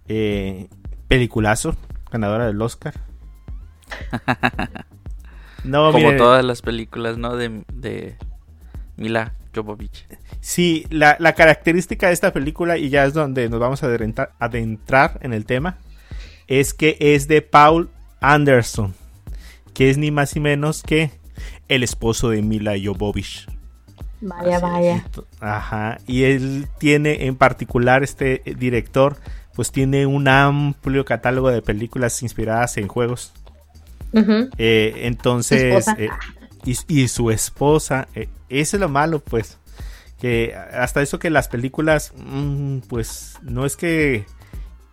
[0.07, 0.69] Eh,
[1.07, 1.75] peliculazo,
[2.11, 2.93] ganadora del Oscar.
[5.63, 7.35] No, Como todas las películas, ¿no?
[7.35, 8.15] De, de
[8.95, 10.07] Mila Jovovich.
[10.39, 14.33] Sí, la, la característica de esta película, y ya es donde nos vamos a adentrar,
[14.39, 15.77] adentrar en el tema,
[16.47, 17.89] es que es de Paul
[18.21, 18.93] Anderson,
[19.73, 21.11] que es ni más ni menos que
[21.67, 23.47] el esposo de Mila Jovovich.
[24.21, 24.61] Vaya, Así es.
[24.61, 25.05] vaya.
[25.39, 29.17] Ajá, y él tiene en particular, este director,
[29.55, 33.33] pues tiene un amplio catálogo de películas inspiradas en juegos.
[34.57, 36.09] Eh, entonces, eh,
[36.65, 39.57] y, y su esposa, eh, eso es lo malo, pues.
[40.19, 44.25] Que hasta eso que las películas, mm, pues, no es que,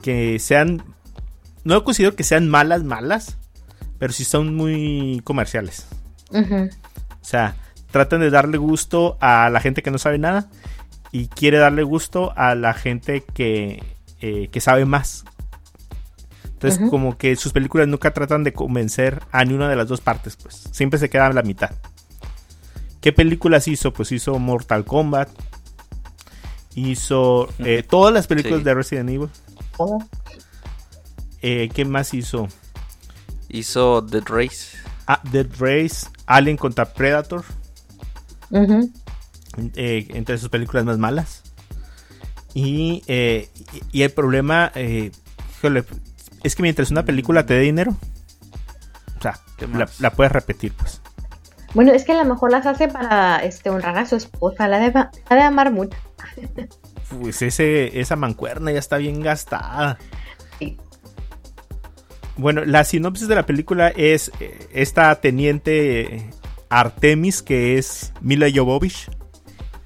[0.02, 0.84] que sean,
[1.64, 3.36] no considero que sean malas, malas,
[3.98, 5.86] pero sí son muy comerciales.
[6.30, 6.68] Ujú.
[7.10, 7.56] O sea,
[7.96, 10.50] tratan de darle gusto a la gente que no sabe nada
[11.12, 13.82] y quiere darle gusto a la gente que,
[14.20, 15.24] eh, que sabe más.
[16.44, 20.00] Entonces, como que sus películas nunca tratan de convencer a ni una de las dos
[20.02, 20.68] partes, pues.
[20.72, 21.70] Siempre se quedan a la mitad.
[23.00, 23.92] ¿Qué películas hizo?
[23.92, 25.28] Pues hizo Mortal Kombat.
[26.74, 28.64] Hizo eh, todas las películas Sí.
[28.64, 29.28] de Resident Evil.
[29.76, 29.98] Todo.
[31.40, 32.48] Eh, ¿Qué más hizo?
[33.48, 34.76] Hizo Dead Race.
[35.06, 37.44] Ah, Dead Race, Alien contra Predator,
[39.74, 41.42] Eh, entre sus películas más malas.
[42.54, 43.48] Y, eh,
[43.92, 45.11] y- y el problema, eh,
[46.42, 47.96] es que mientras una película te dé dinero,
[49.18, 49.66] o sea, ¿Qué
[50.00, 51.00] la, puedes repetir, pues.
[51.74, 54.78] Bueno, es que a lo mejor las hace para este honrar a su esposa, la
[54.78, 55.96] debe, la debe amar mucho.
[57.20, 59.98] Pues ese, esa mancuerna ya está bien gastada.
[60.59, 60.78] Sí.
[62.37, 64.30] Bueno, la sinopsis de la película es
[64.72, 66.30] esta teniente
[66.68, 69.09] Artemis, que es Mila Jovovich,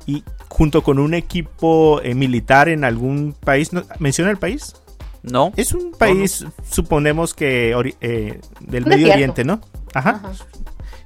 [0.06, 3.82] y junto con un equipo eh, militar en algún país, ¿no?
[3.98, 4.74] ¿menciona el país?
[5.22, 5.52] No.
[5.56, 9.12] Es un país, suponemos que eh, del Medio.
[9.12, 9.60] Oriente, ¿no?
[9.94, 10.20] Ajá.
[10.24, 10.32] Ajá.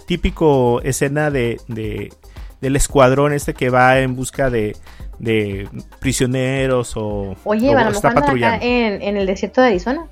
[0.07, 2.13] Típico escena de, de-
[2.61, 4.77] del escuadrón este que va en busca de,
[5.19, 5.69] de
[6.01, 8.65] prisioneros o, Oye, o a lo está mejor andan acá patrullando.
[8.67, 10.07] en, en el desierto de Arizona.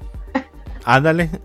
[0.85, 1.31] Ándale.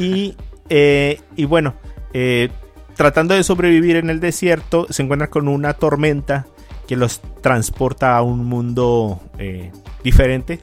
[0.00, 0.36] Y,
[0.70, 1.74] eh, y bueno,
[2.12, 2.48] eh,
[2.96, 6.46] tratando de sobrevivir en el desierto, se encuentra con una tormenta
[6.86, 9.70] que los transporta a un mundo eh,
[10.02, 10.60] diferente.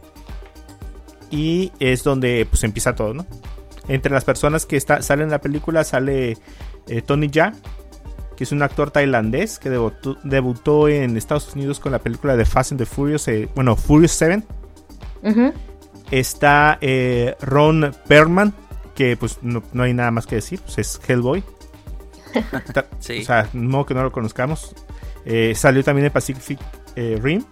[1.30, 3.26] Y es donde pues empieza todo, ¿no?
[3.88, 6.38] Entre las personas que está, salen en la película sale
[6.88, 7.54] eh, Tony Jaa,
[8.36, 12.46] que es un actor tailandés que debutó, debutó en Estados Unidos con la película de
[12.46, 14.44] Fast and the Furious, eh, bueno, Furious 7
[15.24, 15.54] Ujú.
[16.12, 16.80] está
[17.41, 18.54] Ron Perlman,
[18.94, 21.44] que pues no, no hay nada más que decir, pues es Hellboy.
[23.00, 23.22] Sí.
[23.22, 24.74] O sea, no modo que no lo conozcamos.
[25.26, 26.60] Eh, salió también en Pacific
[26.96, 27.44] eh, Rim.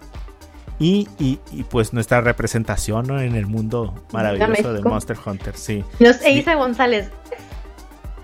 [0.78, 3.20] Y, y- y, pues nuestra representación ¿no?
[3.20, 4.80] en el mundo maravilloso de.
[4.82, 5.84] Monster Hunter, sí.
[5.98, 7.10] No sé, Isa González.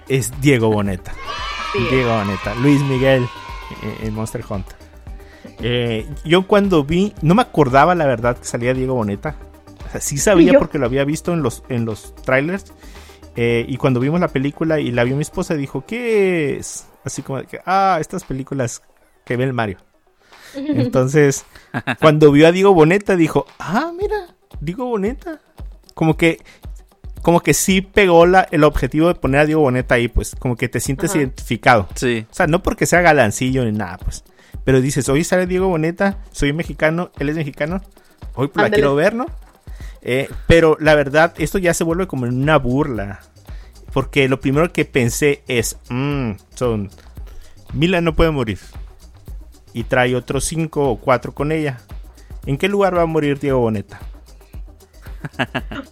[0.08, 1.12] Es Diego Boneta.
[1.72, 1.80] Sí.
[1.90, 2.54] Diego Boneta.
[2.56, 3.24] Luis Miguel
[3.82, 4.76] eh, en Monster Hunter.
[5.60, 9.36] Eh, yo cuando vi, no me acordaba la verdad que salía Diego Boneta.
[9.86, 12.72] O sea, sí sabía porque lo había visto en los, en los trailers.
[13.36, 16.86] Eh, y cuando vimos la película y la vio mi esposa, dijo, ¿qué es?
[17.04, 18.82] Así como de que, ah, estas películas
[19.24, 19.78] que ve el Mario.
[20.54, 21.44] Entonces,
[22.00, 25.40] cuando vio a Diego Boneta, dijo, ah, mira, Diego Boneta.
[25.94, 26.42] Como que,
[27.22, 30.56] como que sí pegó la, el objetivo de poner a Diego Boneta ahí, pues, como
[30.56, 31.18] que te sientes Ajá.
[31.18, 31.88] identificado.
[31.94, 32.26] Sí.
[32.30, 34.24] O sea, no porque sea galancillo ni nada, pues.
[34.64, 37.82] Pero dices, hoy sale Diego Boneta, soy mexicano, él es mexicano,
[38.34, 39.26] hoy pues, la quiero ver, ¿no?
[40.08, 43.20] Eh, pero la verdad, esto ya se vuelve como en una burla.
[43.92, 46.90] Porque lo primero que pensé es, mmm, son,
[47.72, 48.58] Mila no puede morir.
[49.72, 51.78] Y trae otros cinco o cuatro con ella.
[52.46, 53.98] ¿En qué lugar va a morir Diego Boneta?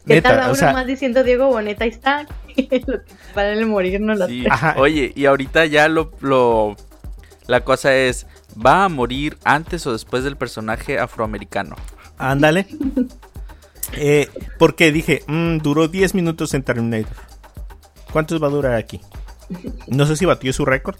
[0.06, 1.84] ¿Qué Neta, tal a o uno sea- más diciendo Diego Boneta?
[1.84, 2.22] Ahí está.
[2.86, 3.00] Lo
[3.34, 4.40] vale el morirnos las Sí.
[4.42, 4.52] tres.
[4.52, 4.74] Ajá.
[4.78, 6.76] Oye, y ahorita ya lo, lo.
[7.48, 8.26] La cosa es:
[8.64, 11.74] ¿va a morir antes o después del personaje afroamericano?
[12.16, 12.66] Ándale.
[13.96, 14.28] Eh,
[14.58, 17.16] porque dije, mm, duró 10 minutos en Terminator.
[18.12, 19.00] ¿Cuántos va a durar aquí?
[19.86, 20.96] No sé si batió su récord.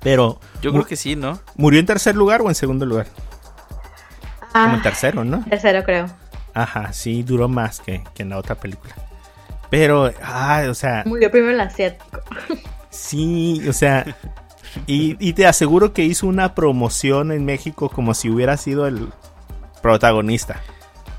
[0.00, 1.40] Pero Yo creo que sí, ¿no?
[1.56, 3.06] murió en tercer lugar o en segundo lugar.
[4.52, 5.44] Como en Ah, tercero, ¿no?
[5.48, 6.06] tercero, creo.
[6.54, 8.94] Ajá, sí, duró más que, que en la otra película.
[9.70, 12.20] Pero, ah, o sea, Murió primero el asiático.
[12.88, 14.16] sí, o sea,
[14.86, 19.08] y, y te aseguro que hizo una promoción en México como si hubiera sido el
[19.82, 20.62] protagonista.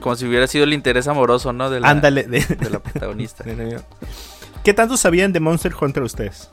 [0.00, 1.70] Como si hubiera sido el interés amoroso, ¿no?
[1.70, 3.44] De la, Ándale, de- de la protagonista.
[4.64, 6.50] ¿Qué tanto sabían de Monster Hunter ustedes?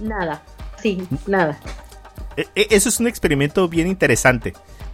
[0.00, 0.42] Nada.
[0.82, 1.58] Sí, nada.
[2.36, 4.52] E- e- Eso es un experimento bien interesante.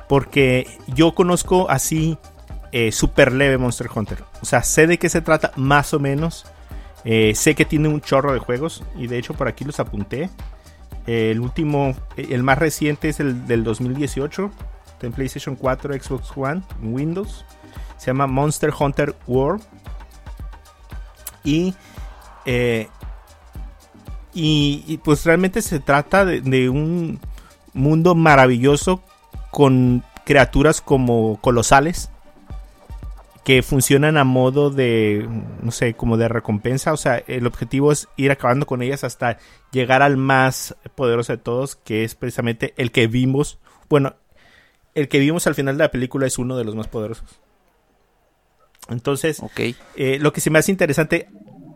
[0.08, 2.18] Porque yo conozco así
[2.72, 4.24] eh, super leve Monster Hunter.
[4.42, 6.44] O sea, sé de qué se trata más o menos.
[7.04, 8.82] Eh, sé que tiene un chorro de juegos.
[8.96, 10.30] Y de hecho por aquí los apunté.
[11.06, 14.50] Eh, el último, eh, el más reciente es el del 2018.
[14.92, 17.44] está En PlayStation 4, Xbox One, en Windows.
[18.02, 19.62] Se llama Monster Hunter World.
[21.44, 21.72] Y
[22.44, 22.88] eh,
[24.34, 27.20] y, y, pues realmente se trata de, de un
[27.74, 29.04] mundo maravilloso
[29.52, 32.10] con criaturas como colosales
[33.44, 35.28] que funcionan a modo de,
[35.62, 36.92] no sé, como de recompensa.
[36.92, 39.38] O sea, el objetivo es ir acabando con ellas hasta
[39.70, 43.60] llegar al más poderoso de todos, que es precisamente el que vimos.
[43.88, 44.16] Bueno,
[44.96, 47.40] el que vimos al final de la película es uno de los más poderosos.
[48.88, 49.60] Entonces, Ok.
[49.96, 51.28] eh, lo que se me hace interesante,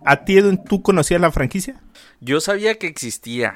[0.04, 1.80] ¿a ti, Edwin, tú conocías la franquicia?
[2.20, 3.54] Yo sabía que existía.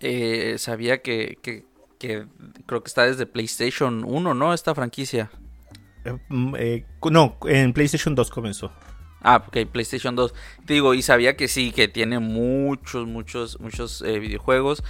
[0.00, 1.64] Eh, sabía que, que,
[1.98, 2.26] que
[2.66, 4.54] creo que está desde PlayStation 1, ¿no?
[4.54, 5.30] Esta franquicia.
[6.04, 8.72] Eh, mm, eh, no, en PlayStation 2 comenzó.
[9.22, 10.34] Ah, ok, PlayStation 2.
[10.64, 14.82] Te digo, y sabía que sí, que tiene muchos, muchos, muchos eh, videojuegos.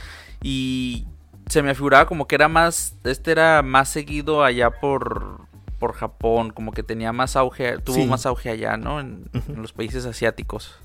[0.43, 1.07] Y
[1.49, 5.49] se me figuraba como que era más, este era más seguido allá por,
[5.81, 8.07] por Japón, como que tenía más auge, tuvo Sí.
[8.07, 9.01] más auge allá, ¿no?
[9.01, 10.79] En, en los países asiáticos.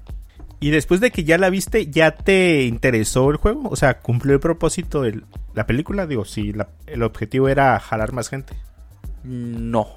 [0.60, 3.70] Y después de que ya la viste, ¿ya te interesó el juego?
[3.70, 5.22] O sea, ¿cumplió el propósito de
[5.54, 6.08] la película?
[6.08, 8.56] Digo, si la- el objetivo era jalar más gente.
[9.24, 9.88] No.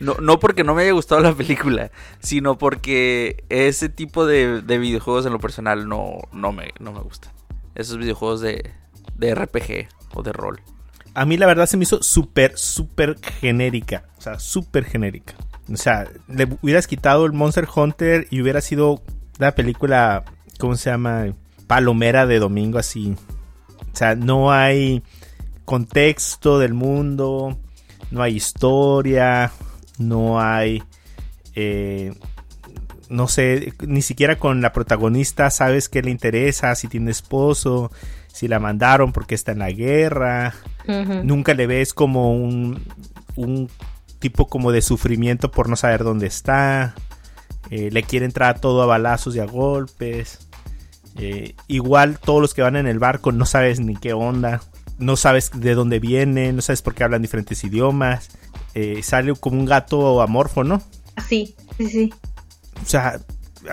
[0.00, 4.78] No, no porque no me haya gustado la película, sino porque ese tipo de, de
[4.78, 7.32] videojuegos en lo personal no, no, me, no me gustan.
[7.76, 8.72] Esos videojuegos de,
[9.16, 10.60] de RPG o de rol.
[11.14, 14.04] A mí la verdad se me hizo súper, súper genérica.
[14.18, 15.34] O sea, súper genérica.
[15.72, 19.02] O sea, le hubieras quitado el Monster Hunter y hubiera sido
[19.38, 20.24] una película,
[20.58, 21.26] ¿cómo se llama?
[21.66, 23.14] Palomera de domingo así.
[23.92, 25.02] O sea, no hay
[25.64, 27.56] contexto del mundo,
[28.10, 29.52] no hay historia,
[29.98, 30.82] no hay...
[31.54, 32.12] eh,
[33.08, 37.92] no sé, ni siquiera con la protagonista sabes qué le interesa, si tiene esposo,
[38.26, 40.54] si la mandaron porque está en la guerra.
[40.86, 42.82] Nunca le ves como un,
[43.36, 43.68] un
[44.18, 46.94] tipo como de sufrimiento por no saber dónde está.
[47.70, 50.48] Eh, le quiere entrar todo a balazos y a golpes.
[51.16, 54.60] Eh, igual todos los que van en el barco no sabes ni qué onda.
[54.98, 58.28] No sabes de dónde vienen, no sabes por qué hablan diferentes idiomas.
[58.74, 60.82] Eh, sale como un gato amorfo, ¿no?
[61.28, 62.14] Sí, sí, sí.
[62.82, 63.20] O sea,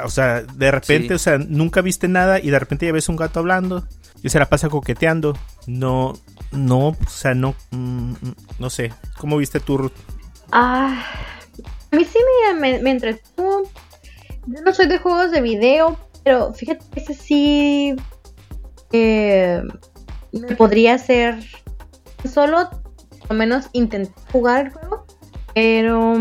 [0.05, 1.14] o sea, de repente, Sí.
[1.16, 3.86] o sea, nunca viste nada y de repente ya ves un gato hablando
[4.24, 5.38] y se la pasa coqueteando.
[5.68, 6.14] No,
[6.51, 8.93] no, o sea, no, mm, mm, no sé.
[9.18, 9.93] ¿Cómo viste tú, Ruth?
[10.51, 11.05] Ah,
[11.91, 12.20] a mí sí
[12.53, 13.64] me, me, me entretuvo.
[14.47, 17.95] Yo no soy de juegos de video, pero fíjate que ese sí
[18.91, 19.62] eh,
[20.32, 21.43] me podría hacer
[22.32, 22.70] solo,
[23.30, 25.05] lo menos intentar jugar el juego,
[25.53, 26.16] pero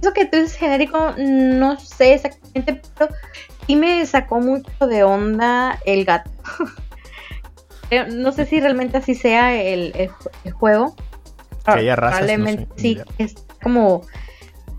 [0.00, 3.12] eso que tú dices genérico, no sé exactamente, pero
[3.66, 6.30] sí me sacó mucho de onda el gato.
[7.92, 10.08] Pero no sé si realmente así sea el, el,
[10.44, 10.96] el juego.
[11.62, 14.00] Que haya razas, no Probablemente sé, sí, es como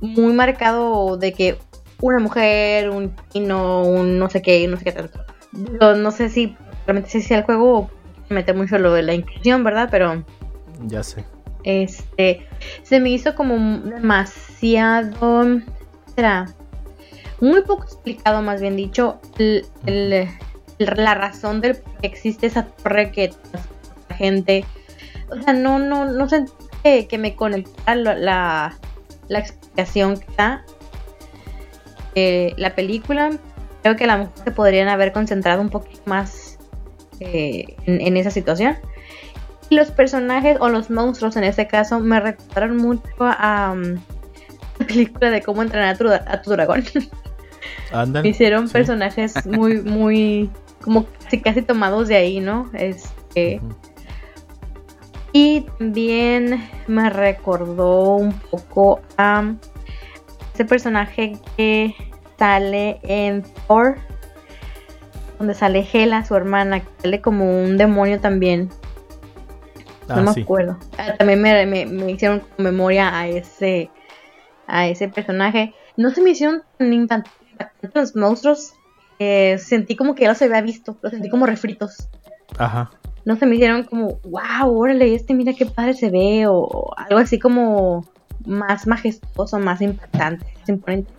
[0.01, 1.59] muy marcado de que
[2.01, 5.19] una mujer, un chino, un no sé qué, no sé qué tanto.
[5.79, 6.57] Yo no sé si
[6.87, 7.89] realmente sí sea el juego o
[8.33, 9.89] meter mucho lo de la inclusión, ¿verdad?
[9.91, 10.25] Pero
[10.87, 11.23] Ya sé.
[11.65, 12.47] este
[12.81, 15.61] se me hizo como demasiado ¿qué
[16.15, 16.47] será
[17.41, 20.27] muy poco explicado más bien dicho el-
[20.79, 24.65] la razón del por qué existe esa torre que transporta gente
[25.29, 26.51] o sea no no no sentí
[26.83, 28.77] que, que me conectara la, la,
[29.29, 30.65] la explicación que da
[32.15, 33.31] eh, la película
[33.81, 36.57] creo que a lo mejor se podrían haber concentrado un poquito más
[37.19, 38.77] eh, en, en esa situación
[39.69, 43.95] y los personajes o los monstruos en este caso me recordaron mucho a um,
[44.79, 46.83] la película de cómo entrenar a tu, a tu dragón.
[47.91, 48.23] Andan.
[48.23, 48.73] Me hicieron Sí.
[48.73, 50.49] personajes muy, muy,
[50.83, 52.69] como casi, casi tomados de ahí, ¿no?
[52.73, 53.61] Este,
[55.31, 59.53] y también me recordó un poco a
[60.53, 61.95] ese personaje que
[62.37, 63.97] sale en Thor,
[65.39, 68.69] donde sale Hela, su hermana, que sale como un demonio también.
[70.07, 70.41] No Ah, me sí.
[70.41, 70.77] acuerdo.
[71.17, 73.89] También me, me- me hicieron memoria a ese
[74.67, 75.73] a ese personaje.
[75.97, 78.73] No se me hicieron tan impactantes los monstruos.
[79.19, 80.97] Eh, sentí como que ya los había visto.
[81.01, 82.09] Los sentí como refritos.
[82.57, 82.91] Ajá.
[83.25, 86.45] No se me hicieron como, wow, órale, este mira qué padre se ve.
[86.47, 88.05] O, algo así como
[88.45, 91.11] más majestuoso, más impactante, más imponente.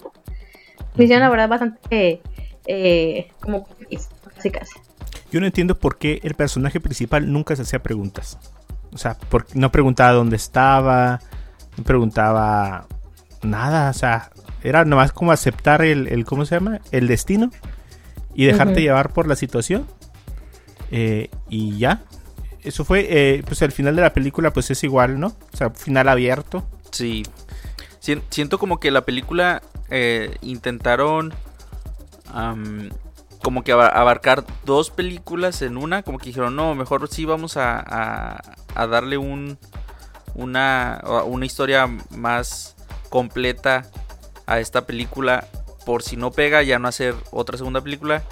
[0.96, 2.20] Me hicieron la verdad bastante
[2.66, 3.66] eh, como
[4.34, 4.74] casi casi.
[5.32, 8.38] Yo no entiendo por qué el personaje principal nunca se hacía preguntas.
[8.92, 9.16] O sea,
[9.54, 11.20] no preguntaba dónde estaba,
[11.76, 12.86] no preguntaba
[13.42, 13.90] nada.
[13.90, 14.30] O sea,
[14.62, 16.80] era nomás como aceptar el, el ¿cómo se llama?
[16.92, 17.50] El destino
[18.34, 19.86] y dejarte llevar por la situación.
[20.90, 22.02] Eh, y ya.
[22.62, 25.28] Eso fue, eh, pues al final de la película pues es igual, ¿no?
[25.52, 26.64] O sea, final abierto.
[26.90, 27.22] Sí.
[28.00, 31.34] Sien- Siento como que la película eh, intentaron
[32.32, 32.88] am,
[33.42, 36.02] como que aba- abarcar dos películas en una.
[36.02, 38.40] Como que dijeron, no, mejor sí vamos a, a-
[38.74, 39.58] a darle un,
[40.34, 42.76] una, una historia más
[43.10, 43.86] completa
[44.46, 45.46] a esta película.
[45.84, 48.22] Por si no pega, ya no hacer otra segunda película.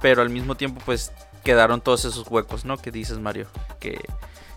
[0.00, 1.12] Pero al mismo tiempo, pues
[1.44, 2.76] quedaron todos esos huecos, ¿no?
[2.76, 3.46] Que dices, Mario.
[3.80, 4.00] Que,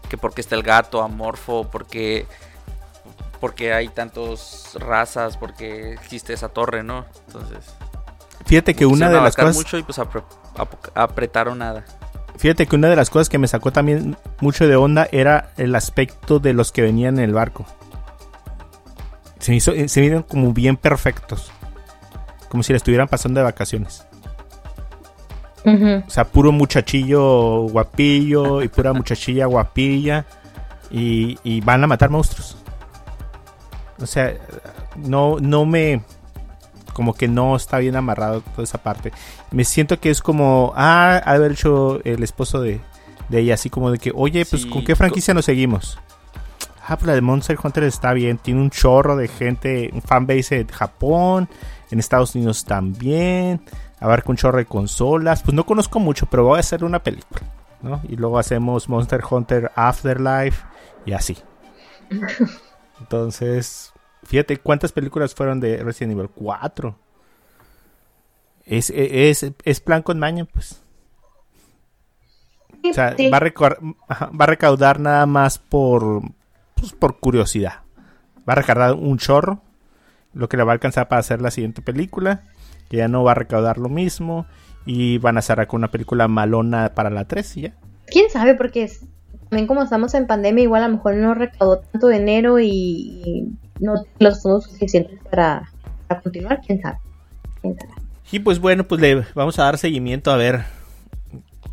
[0.10, 2.26] que porque está el gato amorfo, porque
[3.40, 7.06] porque hay tantas razas, porque existe esa torre, ¿no?
[7.28, 7.66] Entonces,
[8.46, 9.56] Fíjate que una de las cosas...
[9.56, 10.24] mucho y pues apre-
[10.56, 11.84] ap- apretaron nada.
[12.38, 15.76] Fíjate que una de las cosas que me sacó también mucho de onda era el
[15.76, 17.66] aspecto de los que venían en el barco.
[19.40, 21.52] Se hizo, eh, se vieron como bien perfectos.
[22.50, 24.06] Como si le estuvieran pasando de vacaciones.
[25.66, 30.26] O sea, puro muchachillo guapillo y pura muchachilla guapilla.
[30.92, 32.58] Y, y van a matar monstruos.
[34.00, 34.36] O sea,
[34.96, 36.02] no, no me.
[36.94, 39.12] Como que no está bien amarrado toda esa parte.
[39.52, 40.74] Me siento que es como.
[40.76, 42.80] Ah, haber hecho el esposo de,
[43.30, 45.98] de ella, así como de que, oye, pues Sí, ¿con qué franquicia nos seguimos?
[46.88, 48.38] Ah, pues la de Monster Hunter está bien.
[48.38, 51.50] Tiene un chorro de gente, un fanbase en Japón,
[51.96, 53.62] en Estados Unidos también.
[54.00, 55.42] Abarca un chorro de consolas.
[55.42, 57.42] Pues no conozco mucho, pero voy a hacer una película.
[57.82, 58.02] ¿no?
[58.10, 60.66] Y luego hacemos Monster Hunter Afterlife
[61.06, 61.38] y así.
[63.00, 63.94] Entonces,
[64.24, 66.98] fíjate cuántas películas fueron de Resident Evil 4.
[68.66, 70.82] Es, es, es plan con maña, pues.
[72.90, 73.30] O sea, sí.
[73.30, 76.22] va, a recor- ajá, va a recaudar nada más por,
[76.76, 77.82] pues, por curiosidad.
[78.48, 79.62] Va a recaudar un chorro,
[80.36, 82.44] lo que le va a alcanzar para hacer la siguiente película,
[82.90, 84.46] que ya no va a recaudar lo mismo,
[84.86, 87.74] y van a sacar una película malona para la 3 y ya.
[88.06, 88.54] ¿Quién sabe?
[88.54, 89.02] Porque es-
[89.50, 93.48] también como estamos en pandemia, igual a lo mejor no recaudó tanto dinero y, y
[93.80, 95.72] no tiene los fondos suficientes para,
[96.08, 96.62] para continuar.
[96.66, 96.98] ¿Quién sabe?
[97.62, 97.94] ¿Quién sabe?
[98.32, 100.66] Y pues bueno, pues le vamos a dar seguimiento a ver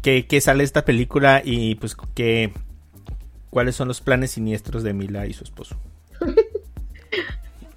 [0.03, 2.53] qué, qué sale esta película y pues qué,
[3.51, 5.77] cuáles son los planes siniestros de Mila y su esposo.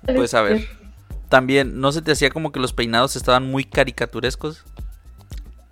[0.05, 0.67] Pues a ver.
[1.29, 4.63] También, ¿no se te hacía como que los peinados estaban muy caricaturescos?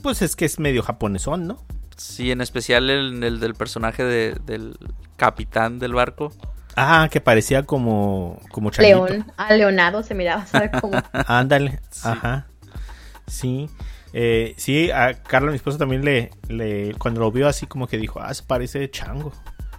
[0.02, 1.64] Pues es que es medio japonesón, ¿no?
[1.96, 4.78] Sí, en especial el, el del personaje de- del
[5.16, 6.34] capitán del barco.
[6.76, 9.06] Ah, que parecía como, como changuito.
[9.08, 10.72] León, a Leonardo se miraba, ¿sabes?
[10.82, 12.02] Como, Ándale, Sí.
[12.10, 12.48] ajá.
[13.28, 13.70] Sí.
[14.12, 16.94] Eh, sí, a Carla, mi esposo, también le, le.
[16.96, 19.32] Cuando lo vio así, como que dijo, ah, se parece chango.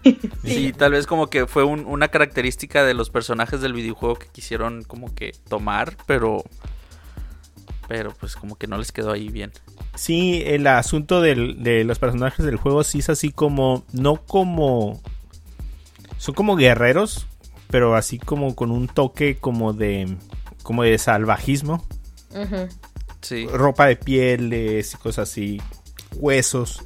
[0.44, 4.26] Sí, tal vez como que fue un- una característica de los personajes del videojuego que
[4.28, 6.44] quisieron como que tomar, pero...
[7.88, 9.52] Pero pues como que no les quedó ahí bien.
[9.94, 13.84] Sí, el asunto del- de los personajes del juego sí es así como.
[13.92, 15.02] No como.
[16.16, 17.26] Son como guerreros,
[17.68, 20.16] pero así como con un toque como de.
[20.62, 21.86] Como de salvajismo.
[23.20, 23.46] Sí.
[23.52, 25.60] Ropa de pieles y cosas así.
[26.16, 26.82] Huesos.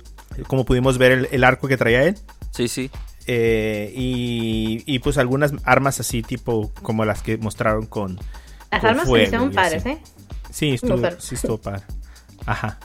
[0.49, 2.17] Como pudimos ver el- el arco que traía él.
[2.51, 2.91] Sí, sí.
[3.31, 8.19] Eh, y, y pues algunas armas así, tipo como las que mostraron con.
[8.71, 9.91] Las con armas fuego hicieron y padres, así.
[9.91, 9.99] ¿eh?
[10.51, 11.83] Sí, estuvo, sí estuvo padre.
[12.47, 12.79] Ajá.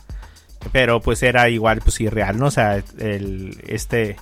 [0.73, 2.47] Pero pues era igual, pues irreal, ¿no?
[2.47, 4.17] O sea, el, este,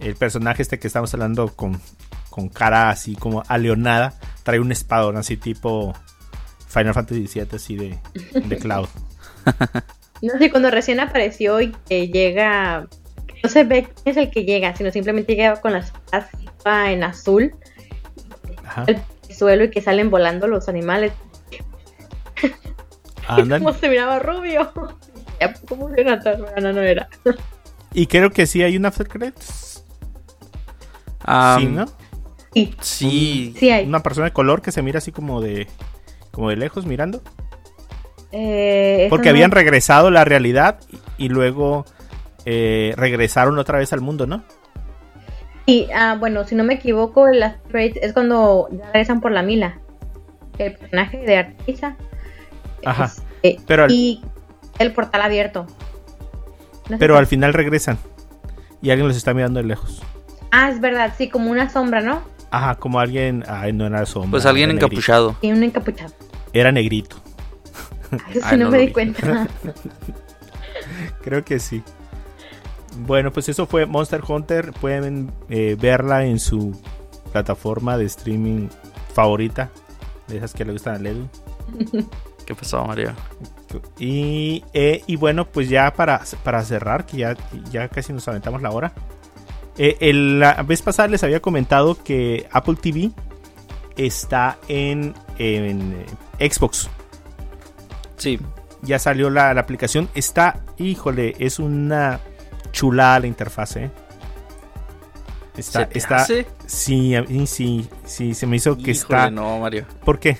[0.00, 1.80] el personaje este que estamos hablando con,
[2.28, 5.94] con cara así como aleonada, trae un espadón así tipo
[6.66, 7.98] Final Fantasy VII, así de,
[8.34, 8.88] de Cloud.
[10.22, 12.88] No sé, cuando recién apareció y que llega,
[13.42, 17.02] no se ve quién es el que llega, sino simplemente llega con las espadas en
[17.04, 17.54] azul,
[18.66, 18.84] Ajá.
[18.86, 19.00] el
[19.34, 21.12] suelo y que salen volando los animales.
[23.28, 23.64] Ándale.
[23.64, 24.72] ¿Cómo se miraba rubio?
[25.68, 26.04] ¿Cómo se?
[26.04, 27.08] No, no era.
[27.92, 29.84] Y creo que sí hay un After Credits.
[31.58, 31.86] Sí, ¿no?
[32.52, 33.54] Sí, Sí.
[33.58, 33.86] sí hay.
[33.86, 35.66] Una persona de color que se mira así como de,
[36.30, 37.22] como de lejos mirando.
[38.32, 40.80] Eh, Porque no- habían regresado a la realidad
[41.18, 41.84] y, y luego
[42.44, 44.42] eh, regresaron otra vez al mundo, ¿no?
[45.66, 49.42] Sí, ah, bueno, si no me equivoco, el last credit es cuando regresan por la
[49.42, 49.78] Mila.
[50.58, 51.96] El personaje de Artisa.
[52.84, 53.12] Ajá.
[53.42, 54.22] Este, Pero al- Y
[54.78, 55.66] el portal abierto.
[56.88, 57.98] No sé Pero si- al final regresan.
[58.82, 60.02] Y alguien los está mirando de lejos.
[60.50, 62.22] Ah, es verdad, sí, como una sombra, ¿no?
[62.50, 63.44] Ajá, como alguien.
[63.48, 64.32] Ay, no era sombra.
[64.32, 65.36] Pues alguien encapuchado.
[65.40, 66.12] Y un encapuchado.
[66.52, 67.16] Era negrito.
[68.10, 68.92] Ay, Eso sí Ay, no, no me di vi.
[68.92, 69.46] cuenta.
[71.22, 71.82] Creo que sí.
[72.98, 74.72] Bueno, pues eso fue Monster Hunter.
[74.72, 76.78] Pueden eh, verla en su
[77.32, 78.68] plataforma de streaming
[79.14, 79.70] favorita.
[80.28, 81.28] De esas que le gustan a Ledu.
[82.46, 83.12] ¿Qué pasó, Mario?
[83.98, 87.36] Y, eh, y bueno, pues ya para, para cerrar, que ya,
[87.70, 88.92] ya casi nos aventamos la hora.
[89.78, 93.10] Eh, el- la vez pasada les había comentado que Apple TV
[93.96, 96.04] está en, en,
[96.38, 96.90] eh, Xbox.
[98.16, 98.38] Sí.
[98.82, 100.08] Ya salió la, la aplicación.
[100.14, 102.20] Está, híjole, es una
[102.72, 103.90] chulada la interfaz, ¿eh?
[105.56, 106.46] Está, ¿Se te está, hace?
[106.66, 109.30] sí, a mí sí, sí, se me hizo que está.
[109.30, 109.84] no, Mario.
[110.04, 110.38] ¿Por qué?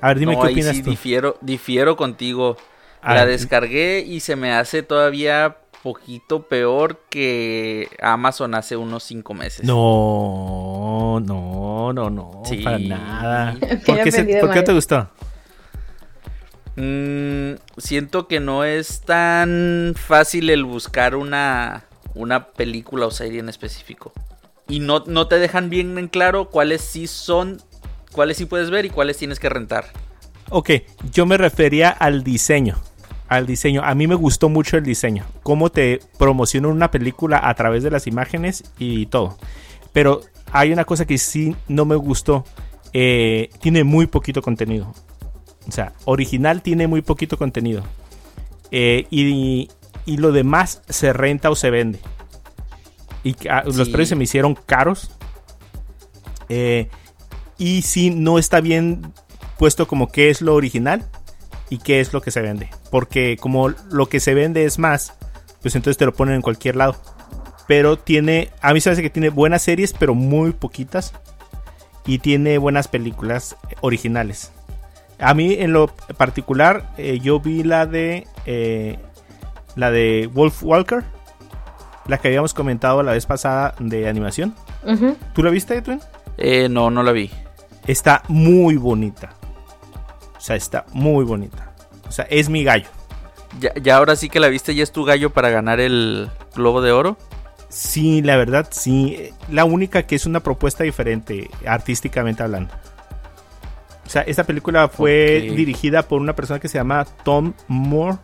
[0.00, 0.90] A ver, dime no, qué ahí opinas sí tú.
[0.90, 2.56] difiero, difiero contigo.
[3.02, 9.32] Ah, la descargué y se me hace todavía poquito peor que Amazon hace unos cinco
[9.34, 9.64] meses.
[9.66, 12.58] No, no, no, no, Sí.
[12.58, 13.56] para nada.
[13.86, 15.08] ¿Por qué, se- por qué te gustó?
[16.76, 23.48] Mm, siento que no es tan fácil el buscar una, una película o serie en
[23.48, 24.12] específico.
[24.68, 27.60] Y no, no te dejan bien en claro cuáles sí son,
[28.12, 29.86] cuáles sí puedes ver y cuáles tienes que rentar.
[30.48, 30.70] Ok,
[31.12, 32.76] yo me refería al diseño.
[33.28, 33.82] Al diseño.
[33.84, 35.24] A mí me gustó mucho el diseño.
[35.42, 39.38] Cómo te promociona una película a través de las imágenes y todo.
[39.92, 42.44] Pero hay una cosa que sí no me gustó.
[42.92, 44.92] eh, tiene muy poquito contenido.
[45.70, 47.84] O sea, original tiene muy poquito contenido.
[48.72, 49.68] Eh, y,
[50.04, 52.00] y lo demás se renta o se vende.
[53.22, 55.12] Y los precios se me hicieron caros.
[56.48, 56.88] Eh,
[57.56, 59.12] y si no está bien
[59.58, 61.06] puesto como qué es lo original
[61.68, 62.68] y qué es lo que se vende.
[62.90, 65.14] Porque como lo que se vende es más,
[65.62, 66.96] pues entonces te lo ponen en cualquier lado.
[67.68, 71.12] Pero tiene, a mí se me hace que tiene buenas series, pero muy poquitas.
[72.06, 74.50] Y tiene buenas películas originales.
[75.20, 78.98] A mí en lo particular, eh, yo vi la de eh,
[79.76, 81.04] la de Wolf Walker,
[82.06, 84.54] la que habíamos comentado la vez pasada de animación.
[85.34, 86.00] ¿Tú la viste, Edwin?
[86.38, 87.30] Eh, no, no la vi.
[87.86, 89.30] Está muy bonita.
[90.36, 91.74] O sea, está muy bonita.
[92.08, 92.88] O sea, es mi gallo.
[93.60, 96.80] Ya, ya ahora sí que la viste, ya es tu gallo para ganar el Globo
[96.80, 97.18] de Oro.
[97.68, 99.30] Sí, la verdad, sí.
[99.50, 102.74] La única que es una propuesta diferente, artísticamente hablando.
[104.10, 108.18] O sea, esta película fue dirigida por una persona que se llama Tom Moore,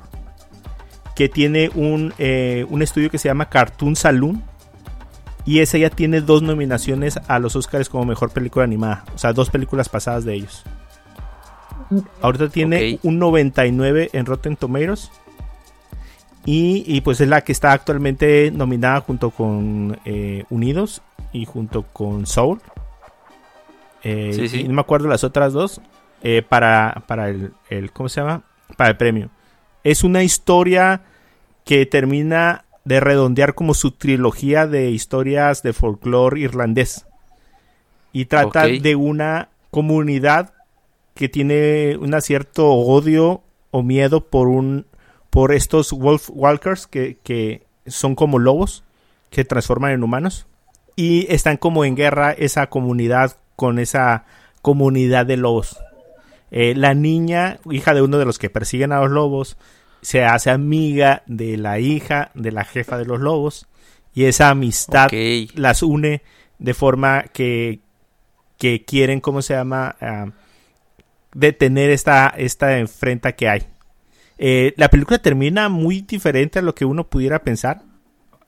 [1.14, 4.42] que tiene un, eh, un estudio que se llama Cartoon Saloon.
[5.44, 9.04] Y esa ya tiene dos nominaciones a los Oscars como mejor película animada.
[9.14, 10.64] O sea, dos películas pasadas de ellos.
[12.20, 15.12] Ahorita tiene un 99 en Rotten Tomatoes.
[16.44, 21.00] Y, y, pues es la que está actualmente nominada junto con eh, Unidos
[21.32, 22.60] y junto con Soul.
[24.08, 24.60] Eh, Sí, sí.
[24.60, 25.80] Y no me acuerdo las otras dos.
[26.22, 28.42] eh, para, para el, el- ¿Cómo se llama?
[28.76, 29.30] Para el premio.
[29.84, 31.02] Es una historia
[31.64, 37.06] que termina de redondear como su trilogía de historias de folclore irlandés.
[38.12, 40.52] Y trata de una comunidad
[41.14, 44.86] que tiene un cierto odio o miedo por un
[45.30, 48.84] por estos wolf walkers que, que son como lobos
[49.30, 50.46] que transforman en humanos
[50.96, 54.24] y están como en guerra esa comunidad con esa
[54.62, 55.78] comunidad de lobos.
[56.50, 59.56] Eh, la niña, hija de uno de los que persiguen a los lobos,
[60.02, 63.66] se hace amiga de la hija de la jefa de los lobos
[64.14, 65.10] y esa amistad
[65.54, 66.22] las une
[66.58, 67.80] de forma que,
[68.56, 69.96] que quieren, ¿cómo se llama?
[70.00, 70.26] Ah,
[71.34, 73.62] detener esta, esta enfrenta que hay.
[74.38, 77.82] Eh, la película termina muy diferente a lo que uno pudiera pensar.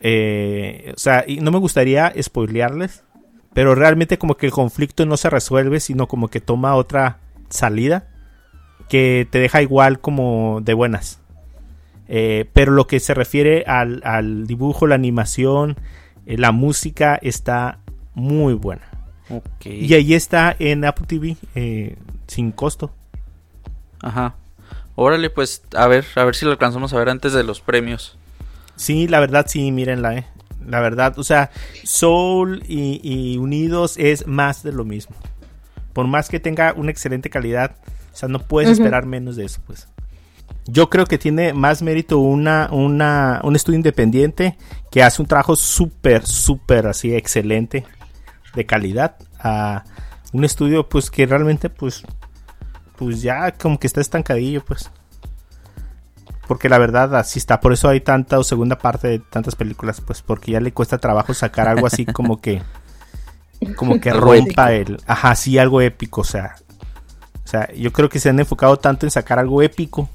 [0.00, 3.04] Eh, o sea, y no me gustaría spoilearles,
[3.52, 7.18] pero realmente como que el conflicto no se resuelve, sino como que toma otra
[7.48, 8.08] salida
[8.88, 11.20] que te deja igual como de buenas.
[12.08, 15.76] Eh, pero lo que se refiere al, al dibujo, la animación,
[16.26, 17.78] eh, la música está
[18.14, 18.88] muy buena.
[19.64, 21.96] Y ahí está en Apple TV eh,
[22.26, 22.90] sin costo.
[24.00, 24.34] Ajá.
[24.94, 28.16] Órale, pues a ver, a ver si lo alcanzamos a ver antes de los premios.
[28.76, 30.26] Sí, la verdad, sí, mírenla, eh.
[30.66, 31.50] La verdad, o sea,
[31.84, 35.16] Soul y, y Unidos es más de lo mismo.
[35.92, 37.76] Por más que tenga una excelente calidad,
[38.12, 39.88] o sea, no puedes esperar menos de eso, pues.
[40.66, 44.58] Yo creo que tiene más mérito una, una, un estudio independiente
[44.90, 47.86] que hace un trabajo súper, súper así excelente
[48.54, 49.84] de calidad a
[50.32, 52.02] un estudio pues que realmente pues
[52.96, 54.90] pues ya como que está estancadillo pues
[56.48, 60.00] porque la verdad así está por eso hay tanta o segunda parte de tantas películas
[60.00, 62.62] pues porque ya le cuesta trabajo sacar algo así como que
[63.76, 66.56] como que rompa el ajá sí algo épico o sea
[67.44, 70.08] o sea yo creo que se han enfocado tanto en sacar algo épico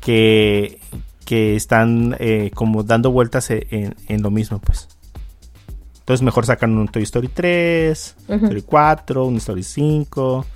[0.00, 0.80] que
[1.24, 4.88] que están eh, como dando vueltas e- en, en lo mismo pues
[6.00, 8.34] entonces mejor sacan un Toy Story 3 Ujú.
[8.44, 10.46] Story 4, un Story 5,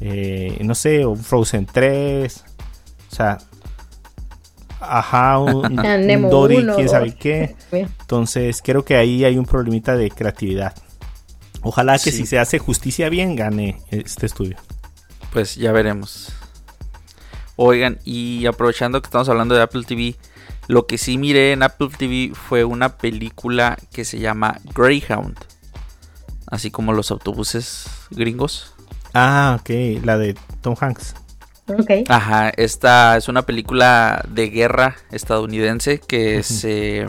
[0.00, 2.44] eh, no sé, o un Frozen 3.
[3.12, 3.38] O sea,
[4.80, 7.56] ajá, un, Ah, un Dory, quién sabe qué.
[7.72, 10.74] Entonces, creo que ahí hay un problemita de creatividad.
[11.62, 12.18] Ojalá que Sí.
[12.18, 14.56] si se hace justicia bien, gane este estudio.
[15.32, 16.32] Pues ya veremos.
[17.56, 20.14] Oigan, y aprovechando que estamos hablando de Apple TV,
[20.68, 25.36] lo que sí miré en Apple TV fue una película que se llama Greyhound.
[26.46, 28.74] Así como los autobuses gringos.
[29.14, 31.14] Ah, ok, la de Tom Hanks.
[32.08, 37.06] Ajá, esta es una película de guerra estadounidense que se,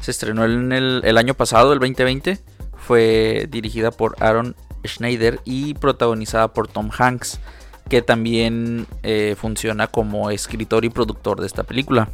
[0.00, 2.38] se estrenó en el, el año pasado, el 2020.
[2.76, 4.54] Fue dirigida por Aaron
[4.86, 7.40] Schneider y protagonizada por Tom Hanks,
[7.88, 12.10] que también eh, funciona como escritor y productor de esta película.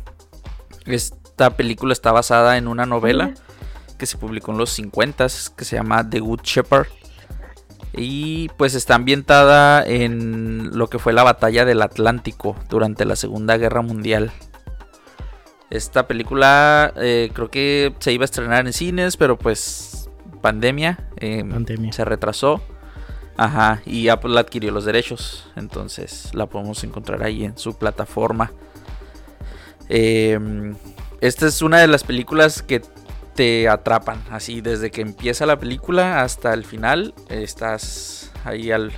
[0.87, 3.35] Esta película está basada en una novela
[3.99, 6.87] que se publicó en los 50 que se llama The Good Shepherd.
[7.93, 13.57] Y pues está ambientada en lo que fue la batalla del Atlántico durante la Segunda
[13.57, 14.30] Guerra Mundial.
[15.70, 20.09] Esta película eh, creo que se iba a estrenar en cines, pero pues
[20.41, 21.93] pandemia, eh, Pandemia.
[21.93, 22.61] se retrasó.
[23.36, 25.51] Ajá, y Apple adquirió los derechos.
[25.57, 28.53] Entonces la podemos encontrar ahí en su plataforma.
[29.88, 30.76] Em,
[31.20, 32.82] esta es una de las películas que
[33.35, 34.22] te atrapan.
[34.31, 38.93] Así, desde que empieza la película hasta el final, estás ahí al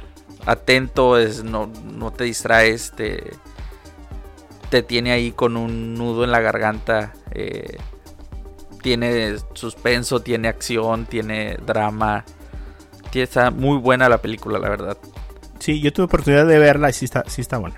[0.46, 3.32] atento, es, no, no te distraes, te,
[4.70, 7.12] te tiene ahí con un nudo en la garganta.
[7.32, 7.78] Eh,
[8.82, 12.24] tiene suspenso, tiene acción, tiene drama.
[13.14, 14.98] Está muy buena la película, la verdad.
[15.58, 17.76] Sí, yo tuve oportunidad de verla y sí está, sí está buena.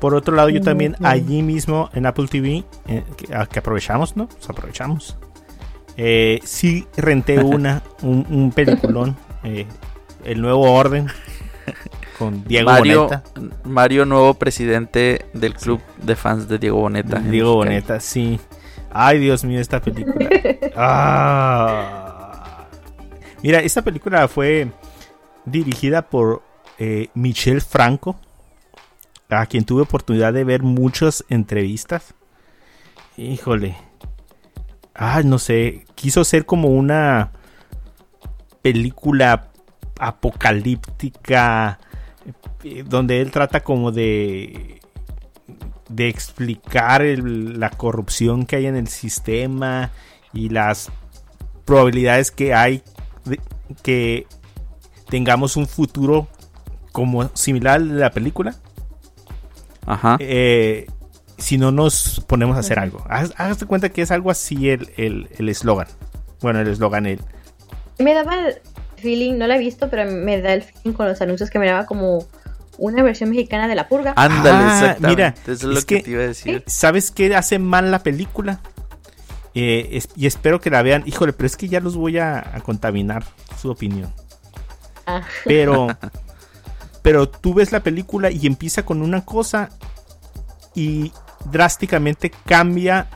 [0.00, 4.28] Por otro lado, yo también allí mismo en Apple TV, eh, que, que, aprovechamos, ¿no?
[4.34, 5.16] Nos aprovechamos.
[5.96, 9.66] Eh, sí renté una, un, un peliculón, eh,
[10.24, 11.08] El Nuevo Orden,
[12.18, 13.22] con Diego Mario, Boneta.
[13.64, 16.06] Mario, nuevo presidente del club sí.
[16.06, 17.18] de fans de Diego Boneta.
[17.18, 18.40] Diego Boneta, sí.
[18.90, 20.28] Ay, Dios mío, esta película.
[20.76, 22.66] ah.
[23.42, 24.70] Mira, esta película fue
[25.44, 26.42] dirigida por
[26.78, 28.16] eh, Michel Franco,
[29.30, 32.14] a quien tuve oportunidad de ver muchas entrevistas.
[33.16, 33.76] Híjole.
[34.94, 35.84] Ah, no sé.
[35.94, 37.32] Quiso ser como una
[38.62, 39.50] película
[39.98, 41.78] apocalíptica
[42.64, 44.80] eh, donde él trata como de
[45.90, 49.90] de explicar la corrupción que hay en el sistema
[50.32, 50.90] y las
[51.64, 52.82] probabilidades que hay
[53.24, 53.40] de
[53.82, 54.26] que
[55.08, 56.28] tengamos un futuro
[56.92, 58.54] como similar de la película.
[59.92, 60.16] Ajá.
[60.20, 60.86] Eh,
[61.38, 63.04] si no nos ponemos a hacer algo.
[63.08, 65.86] Hágase cuenta que es algo así el eslogan.
[65.88, 67.20] El, el bueno, el eslogan, el.
[67.98, 68.54] Me daba el
[68.96, 71.66] feeling, no la he visto, pero me da el feeling con los anuncios que me
[71.66, 72.26] daba como
[72.78, 74.14] una versión mexicana de La Purga.
[74.16, 75.08] Ándale, Ah, exactamente.
[75.08, 76.62] mira, Eso es lo es que, que- te iba a decir.
[76.66, 78.60] ¿Sabes qué hace mal la película?
[79.54, 81.02] Eh, es- y espero que la vean.
[81.06, 83.24] Híjole, pero es que ya los voy a, a contaminar
[83.60, 84.12] su opinión.
[85.06, 85.22] Ah.
[85.44, 85.88] Pero,
[87.02, 89.70] pero tú ves la película y empieza con una cosa
[90.74, 91.12] y
[91.50, 93.08] drásticamente cambia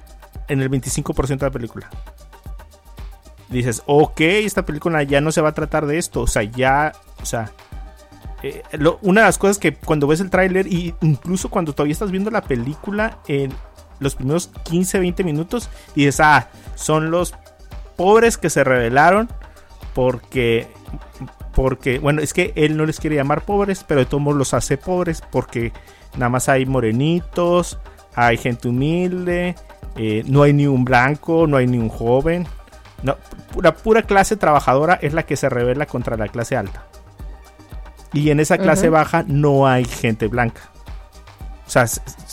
[0.49, 1.91] en el 25% de la película.
[3.49, 6.23] Dices, ok, esta película ya no se va a tratar de esto.
[6.23, 7.53] O sea, ya, o sea,
[8.43, 8.63] eh,
[9.03, 12.31] una de las cosas que cuando ves el tráiler y incluso cuando todavía estás viendo
[12.31, 13.53] la película en
[14.01, 17.35] los primeros 15, 20 minutos, dices, ah, son los
[17.97, 19.29] pobres que se rebelaron
[19.95, 20.69] porque
[21.55, 24.55] porque, bueno, es que él no les quiere llamar pobres, pero de todos modos los
[24.55, 25.73] hace pobres porque
[26.15, 27.79] nada más hay morenitos,
[28.15, 29.55] hay gente humilde,
[29.97, 32.47] eh, no hay ni un blanco, no hay ni un joven.
[33.03, 33.17] No,
[33.61, 36.85] la pura clase trabajadora es la que se revela contra la clase alta.
[38.13, 40.63] Y en esa clase baja no hay gente blanca.
[41.67, 41.87] O sea,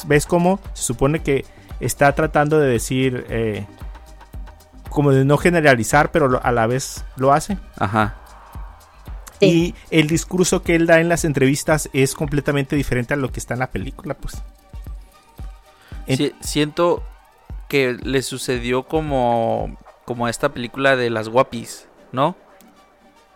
[0.05, 1.45] ¿ves cómo se supone que
[1.79, 3.65] está tratando de decir, eh,
[4.89, 7.57] como de no generalizar, pero a la vez lo hace?
[7.77, 8.15] Ajá.
[9.41, 9.75] Sí.
[9.89, 13.39] Y el discurso que él da en las entrevistas es completamente diferente a lo que
[13.39, 14.41] está en la película, pues.
[16.07, 17.03] En- Sí, siento
[17.67, 22.35] que le sucedió como, como a esta película de las guapis, ¿no?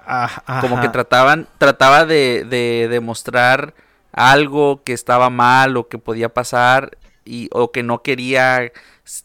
[0.07, 0.81] Ah, Como ajá.
[0.83, 3.73] que trataban, trataba de, de demostrar
[4.11, 8.71] algo que estaba mal o que podía pasar y, o que no quería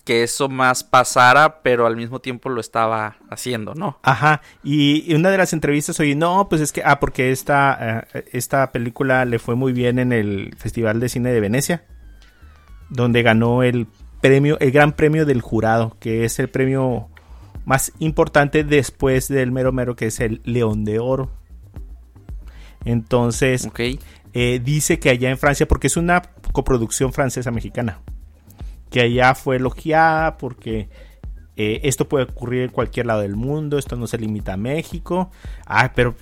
[0.05, 3.99] que eso más pasara, pero al mismo tiempo lo estaba haciendo, ¿no?
[4.03, 8.07] Ajá, y, y una de las entrevistas oye, no, pues es que, ah, porque esta,
[8.13, 11.85] eh, esta película le fue muy bien en el Festival de Cine de Venecia,
[12.91, 13.87] donde ganó el
[14.21, 17.09] premio, el gran premio del jurado, que es el premio
[17.65, 21.31] más importante después del mero mero, que es el León de Oro.
[22.85, 23.81] Entonces, Ok.
[24.33, 26.23] Eh, dice que allá en Francia, porque es una
[26.53, 28.01] coproducción francesa-mexicana,
[28.91, 30.89] que allá fue elogiada porque
[31.57, 35.31] eh, esto puede ocurrir en cualquier lado del mundo, esto no se limita a México.
[35.67, 36.17] Ah, pero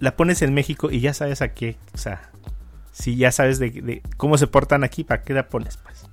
[0.00, 2.30] la pones en México y ya sabes a qué, o sea,
[2.92, 5.76] si ya sabes de, de cómo se portan aquí, ¿para qué la pones?
[5.78, 6.06] Pues?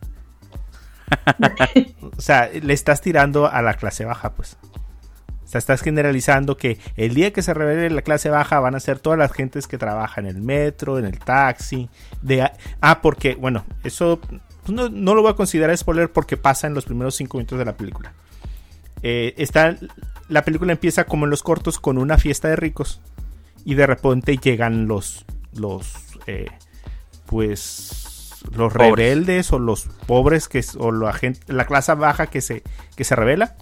[2.17, 4.57] o sea, le estás tirando a la clase baja, pues.
[5.51, 8.99] Sea, estás generalizando que el día que se revele la clase baja van a ser
[8.99, 11.89] todas las gentes que trabajan en el metro, en el taxi.
[12.21, 12.49] De,
[12.79, 16.73] ah, porque, bueno, eso pues, no, no lo voy a considerar spoiler porque pasa en
[16.73, 18.13] los primeros cinco minutos de la película.
[19.03, 19.75] Eh, está,
[20.29, 23.01] la película empieza como en los cortos con una fiesta de ricos
[23.65, 25.93] y de repente llegan los, los,
[26.27, 26.47] eh,
[27.25, 28.95] pues, los Pobres.
[28.95, 32.63] rebeldes o los pobres que o la gente, la clase baja que se,
[32.95, 33.57] que se revela.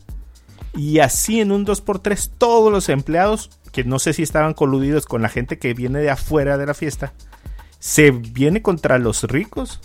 [0.75, 5.21] Y así en un 2x3 todos los empleados, que no sé si estaban coludidos con
[5.21, 7.13] la gente que viene de afuera de la fiesta,
[7.79, 9.79] se viene contra los ricos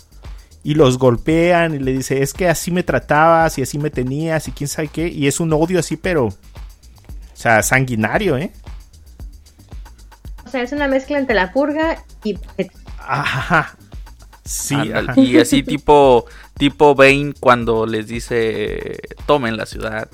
[0.63, 4.47] y los golpean y le dice, es que así me tratabas y así me tenías
[4.47, 5.07] y quién sabe qué.
[5.07, 6.25] Y es un odio así, pero...
[6.25, 8.51] O sea, sanguinario, ¿eh?
[10.45, 12.37] O sea, es una mezcla entre la purga y
[12.97, 13.75] Ajá.
[14.43, 15.13] Sí, ajá.
[15.19, 16.25] Y así tipo,
[16.57, 20.09] tipo Bane cuando les dice tomen la ciudad.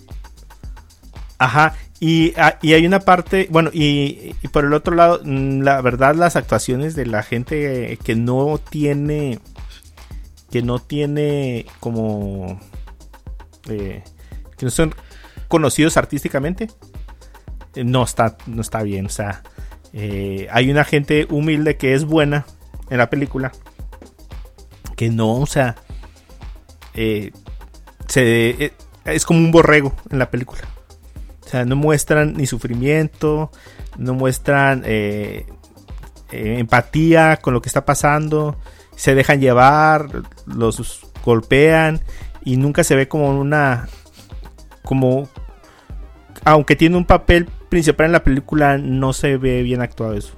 [1.42, 1.74] Ajá.
[2.00, 5.82] Y, ah, y hay una parte, bueno, y, y por el otro lado, mm, la
[5.82, 9.40] verdad, las actuaciones de la gente que no tiene,
[10.52, 12.60] que no tiene como,
[13.70, 14.04] eh,
[14.56, 14.94] que no son
[15.48, 16.68] conocidos artísticamente,
[17.74, 19.08] eh, no está, no está bien.
[19.08, 19.42] O sea,
[19.94, 22.46] eh, hay una gente humilde que es buena
[22.92, 23.52] en la película,
[24.96, 25.76] que no, o sea,
[26.94, 28.74] se,
[29.06, 30.62] es como un borrego en la película.
[31.52, 33.52] O sea, no muestran ni sufrimiento,
[33.98, 35.46] no muestran eh,
[36.32, 38.56] eh, empatía con lo que está pasando,
[38.96, 42.00] se dejan llevar, los golpean
[42.46, 43.90] y nunca se ve como una,
[44.86, 45.28] como,
[46.46, 50.36] aunque tiene un papel principal en la película, no se ve bien actuado eso.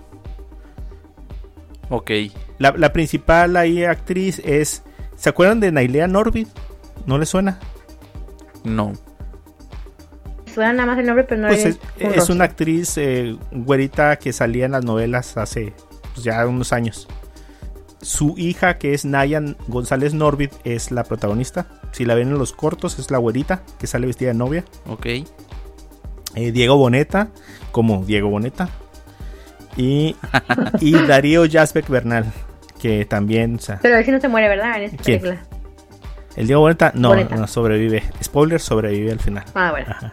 [1.92, 2.10] Ok.
[2.58, 4.82] La, la principal ahí actriz es,
[5.16, 6.48] ¿se acuerdan de Nailea Norvid?
[7.06, 7.60] ¿No le suena?
[8.64, 8.94] No.
[10.54, 14.18] Suena nada más el nombre, pero no Pues es, es, es una actriz eh, güerita
[14.18, 15.74] que salía en las novelas hace
[16.14, 17.08] pues, ya unos años.
[18.02, 21.68] Su hija, que es Nayan González Norvid, es la protagonista.
[21.92, 24.66] Si la ven en los cortos, es la güerita que sale vestida de novia.
[24.88, 25.06] Ok.
[26.36, 27.30] Eh, Diego Boneta,
[27.72, 28.68] como Diego Boneta.
[29.78, 30.16] Y,
[30.82, 32.26] y Darío Jasbeck Bernal,
[32.82, 34.78] que también, o sea, Pero él sí no se muere, ¿verdad?
[34.78, 35.22] En esta ¿Quién?
[35.22, 35.46] película.
[36.36, 37.36] el Diego Boneta no, Boneta.
[37.38, 38.04] no sobrevive.
[38.22, 39.46] Spoiler, sobrevive al final.
[39.56, 39.88] Ah, bueno.
[39.90, 40.12] Ajá.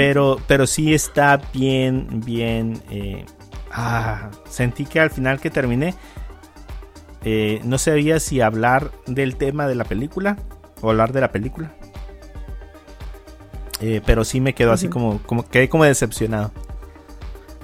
[0.00, 2.80] Pero, pero sí está bien, bien.
[2.90, 3.26] eh,
[3.70, 5.94] ah, sentí que al final que terminé,
[7.22, 10.38] eh, no sabía si hablar del tema de la película
[10.80, 11.70] o hablar de la película.
[13.82, 16.50] Eh, pero sí me quedó así como, como, quedé como decepcionado.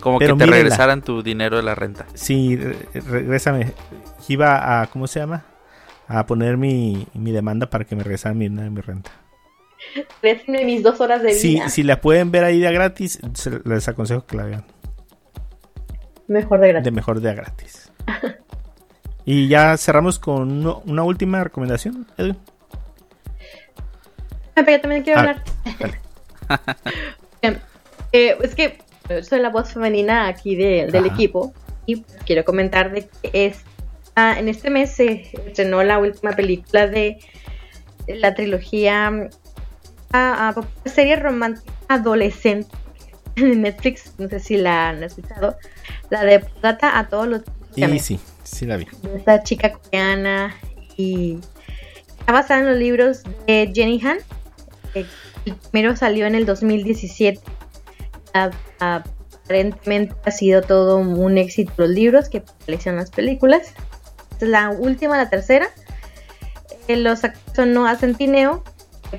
[0.01, 0.63] Como Pero que te mírenla.
[0.63, 2.05] regresaran tu dinero de la renta.
[2.13, 3.73] Sí, re- regrésame.
[4.29, 5.45] Iba a, ¿cómo se llama?
[6.07, 9.11] A poner mi, mi demanda para que me regresaran mi, mi renta.
[10.23, 11.69] Déjenme mis dos horas de vida.
[11.69, 14.65] si la pueden ver ahí de gratis, se- les aconsejo que la vean.
[16.29, 16.85] Mejor de gratis.
[16.85, 17.93] de mejor de a gratis.
[19.25, 22.37] y ya cerramos con uno- una última recomendación, Edwin.
[24.57, 25.45] Ah, pero yo también quiero Ah, hablar.
[25.79, 26.01] dale.
[27.43, 27.59] Eh,
[28.13, 28.79] eh, es que
[29.11, 31.15] yo soy la voz femenina aquí de- del Ajá.
[31.15, 31.53] equipo
[31.87, 33.59] y quiero comentar de que es,
[34.15, 37.19] ah, en este mes se estrenó la última película de
[38.09, 39.29] la trilogía
[40.13, 42.69] ah, ah, serie romántica adolescente
[43.37, 45.57] en Netflix, no sé si la han escuchado,
[46.11, 47.43] la de Plata a todos los
[47.75, 48.87] Y sí, sí la vi.
[49.15, 50.55] esta chica coreana
[50.97, 51.39] y
[52.19, 54.19] está basada en los libros de Jenny Han.
[54.95, 55.07] El
[55.71, 57.41] primero salió en el 2017.
[58.35, 58.51] A-
[59.45, 63.75] Aparentemente ha sido todo un éxito los libros que aparecieron en las películas.
[64.33, 65.69] Esta es la última, la tercera.
[66.89, 68.65] Eh, los actores son Noah Centineo,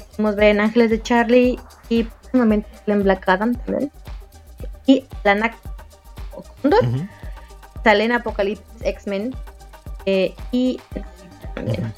[0.05, 3.91] podemos ver en Ángeles de Charlie y próximamente en Black Adam también.
[4.85, 5.55] Y Lana
[6.61, 7.07] Condor Ujú.
[7.83, 9.35] sale en Apocalipsis X-Men
[10.05, 10.79] eh, y
[11.55, 11.93] también.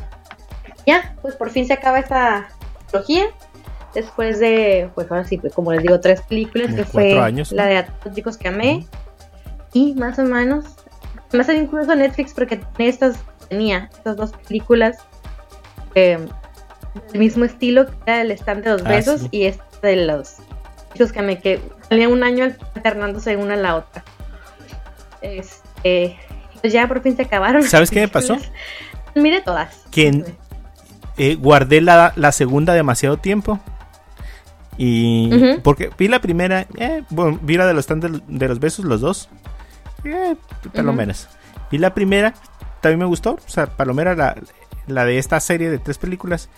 [0.85, 2.49] Ya, pues por fin se acaba esta
[2.87, 3.25] trilogía.
[3.93, 7.51] Después de, pues ahora sí, pues, como les digo, tres películas, Como que fue años,
[7.51, 8.85] la de A todos los chicos que amé.
[9.73, 10.65] Y más o menos,
[11.33, 13.17] más incluso Netflix porque tenía estas,
[13.49, 14.97] tenía estas dos películas
[15.95, 16.27] eh,
[17.11, 19.27] del mismo estilo, que era el stand de los Ah, besos sí.
[19.31, 20.35] y esta de los
[20.93, 24.03] chicos que amé, que salían un año alternándose una a la otra.
[25.21, 26.17] Este,
[26.61, 27.63] pues ya por fin se acabaron.
[27.63, 28.37] ¿Sabes qué me pasó?
[29.15, 29.85] Mire todas.
[29.91, 30.23] Que
[31.17, 33.59] eh, guardé la, la segunda demasiado tiempo.
[34.77, 38.85] Y porque vi la primera, eh, bueno, vi la de los stand de, los besos,
[38.85, 39.27] los dos.
[40.05, 40.35] Eh,
[40.73, 41.27] palomeras.
[41.69, 42.33] Vi la primera,
[42.79, 43.33] también me gustó.
[43.33, 44.37] O sea, palomera la,
[44.87, 46.49] la de esta serie de tres películas.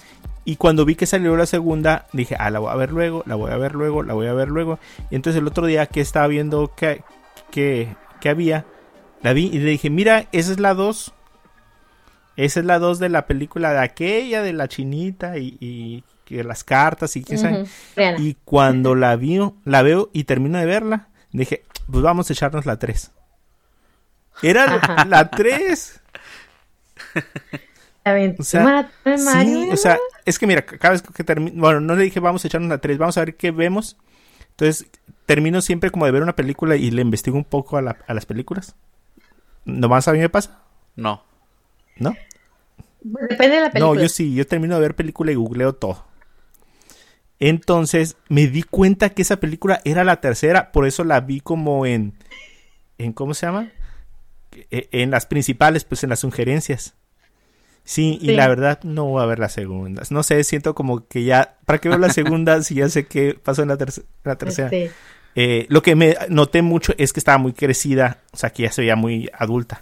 [0.43, 3.36] Y cuando vi que salió la segunda, dije, ah, la voy a ver luego, la
[3.36, 4.80] voy a ver luego, la voy a ver luego.
[5.09, 7.03] Y entonces el otro día que estaba viendo que,
[7.51, 8.65] que, que había,
[9.22, 11.13] la vi y le dije, mira, esa es la 2.
[12.38, 16.03] Esa es la 2 de la película de aquella, de la chinita y, y
[16.43, 17.22] las cartas y.
[17.22, 18.19] Ujú, Rihanna.
[18.19, 22.65] Y cuando la vio, la veo y termino de verla, dije, pues vamos a echarnos
[22.65, 23.11] la 3.
[24.41, 26.01] Era la 3.
[28.39, 28.64] O sea,
[29.43, 32.43] Sí, o sea, es que mira, cada vez que termino, bueno, no le dije vamos
[32.43, 33.97] a echarnos la 3, vamos a ver qué vemos.
[34.52, 34.88] Entonces,
[35.26, 38.14] termino siempre como de ver una película y le investigo un poco a, la- a
[38.14, 38.76] las películas.
[39.66, 40.62] Nomás a mí me pasa,
[40.95, 41.24] No.
[41.97, 42.16] ¿no?
[43.04, 43.95] Depende de la película.
[43.95, 46.06] No, yo sí, yo termino de ver película y googleo todo.
[47.39, 51.86] Entonces me di cuenta que esa película era la tercera, por eso la vi como
[51.86, 52.14] en
[52.99, 53.72] en ¿cómo se llama?
[54.70, 56.93] E- En las principales, pues en las sugerencias.
[57.84, 58.36] Sí, y Sí.
[58.36, 60.12] la verdad no voy a ver las segundas.
[60.12, 63.38] No sé, siento como que ya, ¿para qué ver las segundas si ya sé qué
[63.42, 64.68] pasó en la, terce- la tercera?
[64.68, 64.92] Este,
[65.36, 68.72] Eh, lo que me noté mucho es que estaba muy crecida, o sea, que ya
[68.72, 69.82] se veía muy adulta.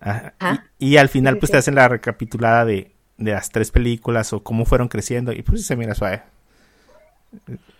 [0.00, 0.32] Ajá.
[0.40, 0.64] Ah.
[0.78, 1.52] Y, y al final, Sí, pues sí.
[1.52, 5.66] te hacen la recapitulada de, de las tres películas o cómo fueron creciendo, y pues
[5.66, 6.22] se mira suave.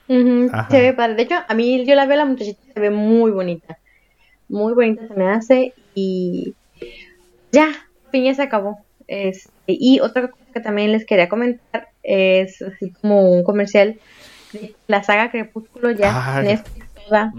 [0.09, 1.15] se ve padre.
[1.15, 3.79] De hecho, a mí yo la veo la muchachita, se ve muy bonita.
[4.49, 5.75] Muy bonita se me hace.
[5.95, 6.55] Y
[7.53, 7.69] ya,
[8.13, 8.79] fin ya se acabó.
[9.09, 13.99] Este, y otra cosa que también les quería comentar es así como un comercial
[14.53, 16.43] de la saga Crepúsculo ya Ah.
[16.43, 17.33] Netflix, toda,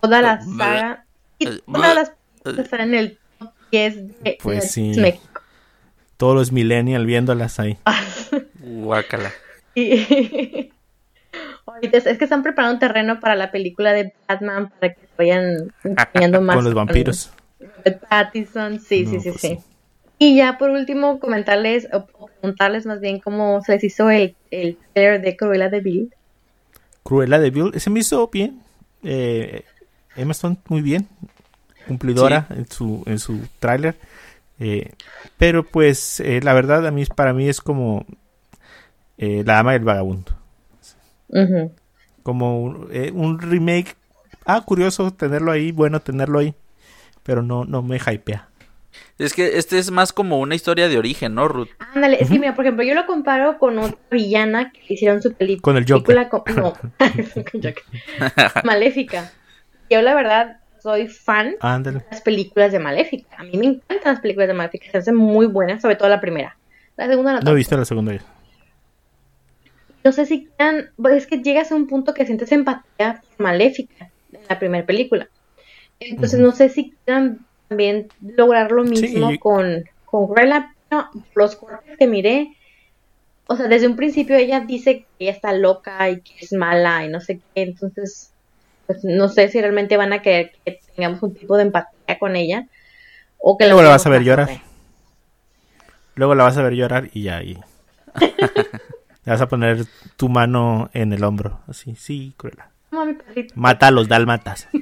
[0.00, 1.04] toda la saga
[1.38, 2.12] y todas las
[2.42, 4.92] películas están en el top 10 de Pues sí.
[4.96, 5.42] México.
[6.16, 7.76] Todos los millennials viéndolas ahí.
[8.60, 9.30] Guácala.
[9.74, 10.70] Y
[11.66, 16.40] ahorita es, que están preparando terreno para la película de Batman para que vayan enseñando
[16.40, 17.32] más Con los vampiros.
[18.08, 19.58] Pattinson, sí, No, sí, sí, pues sí.
[20.18, 24.78] Y ya por último comentarles o preguntarles más bien cómo se les hizo el, el
[24.92, 26.14] trailer de Cruella de Vil.
[27.02, 28.60] Cruella de Vil, se me hizo bien.
[29.02, 29.64] Eh,
[30.16, 31.08] Emma Stone muy bien.
[31.86, 33.96] Cumplidora en su, en su tráiler.
[34.60, 34.92] Eh,
[35.36, 38.06] pero pues eh, la verdad a mí para mí es como
[39.18, 40.32] eh, La Dama del Vagabundo.
[42.22, 43.96] Como un, eh, un remake.
[44.46, 46.54] Ah, curioso tenerlo ahí, bueno tenerlo ahí.
[47.22, 48.48] Pero no, no me hypea.
[49.18, 51.68] Es que este es más como una historia de origen, ¿no, Ruth?
[51.94, 55.32] Ándale, es que mira, por ejemplo, yo lo comparo con otra villana que hicieron su
[55.34, 56.16] peli- Con el Joker.
[56.16, 56.28] película.
[56.28, 56.72] con- no,
[57.52, 57.82] con Joker.
[58.64, 59.30] Maléfica.
[59.90, 62.04] Yo la verdad soy fan Ándale.
[62.10, 63.36] las películas de Maléfica.
[63.38, 66.20] A mí me encantan las películas de Maléfica, se hacen muy buenas, sobre todo la
[66.20, 66.56] primera.
[66.96, 68.22] La segunda no No he visto la segunda vez.
[70.04, 74.10] No sé si quieran, es que llegas a un punto que sientes empatía por Maléfica
[74.32, 75.28] en la primera película.
[76.00, 77.38] Entonces no sé si quieran
[77.68, 82.56] también lograr lo mismo con, con Cruella, pero los cortes que miré.
[83.46, 87.04] O sea, desde un principio ella dice que ella está loca y que es mala
[87.04, 88.30] y no sé qué, entonces
[88.86, 92.36] pues no sé si realmente van a querer que tengamos un tipo de empatía con
[92.36, 92.66] ella
[93.38, 94.48] o que Luego la vas a ver llorar.
[96.14, 97.58] Luego la vas a ver llorar y ya ahí.
[99.24, 99.86] Le vas a poner
[100.16, 101.60] tu mano en el hombro.
[101.66, 102.68] Así, sí, Cruella.
[103.54, 104.68] Mata a los dálmatas.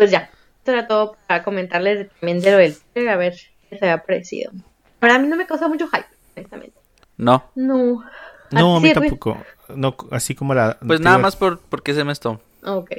[0.00, 3.34] Pues ya, esto era todo para comentarles también de lo del trailer, a ver
[3.68, 4.50] qué se había parecido.
[4.98, 6.72] Pero a mí no me causa mucho hype, honestamente.
[7.18, 7.44] No.
[7.54, 8.02] No.
[8.50, 9.36] No, a mí tampoco.
[9.68, 10.78] No, así como la.
[10.86, 12.38] Pues nada más por, porque se me Stone.
[12.64, 12.92] Ok.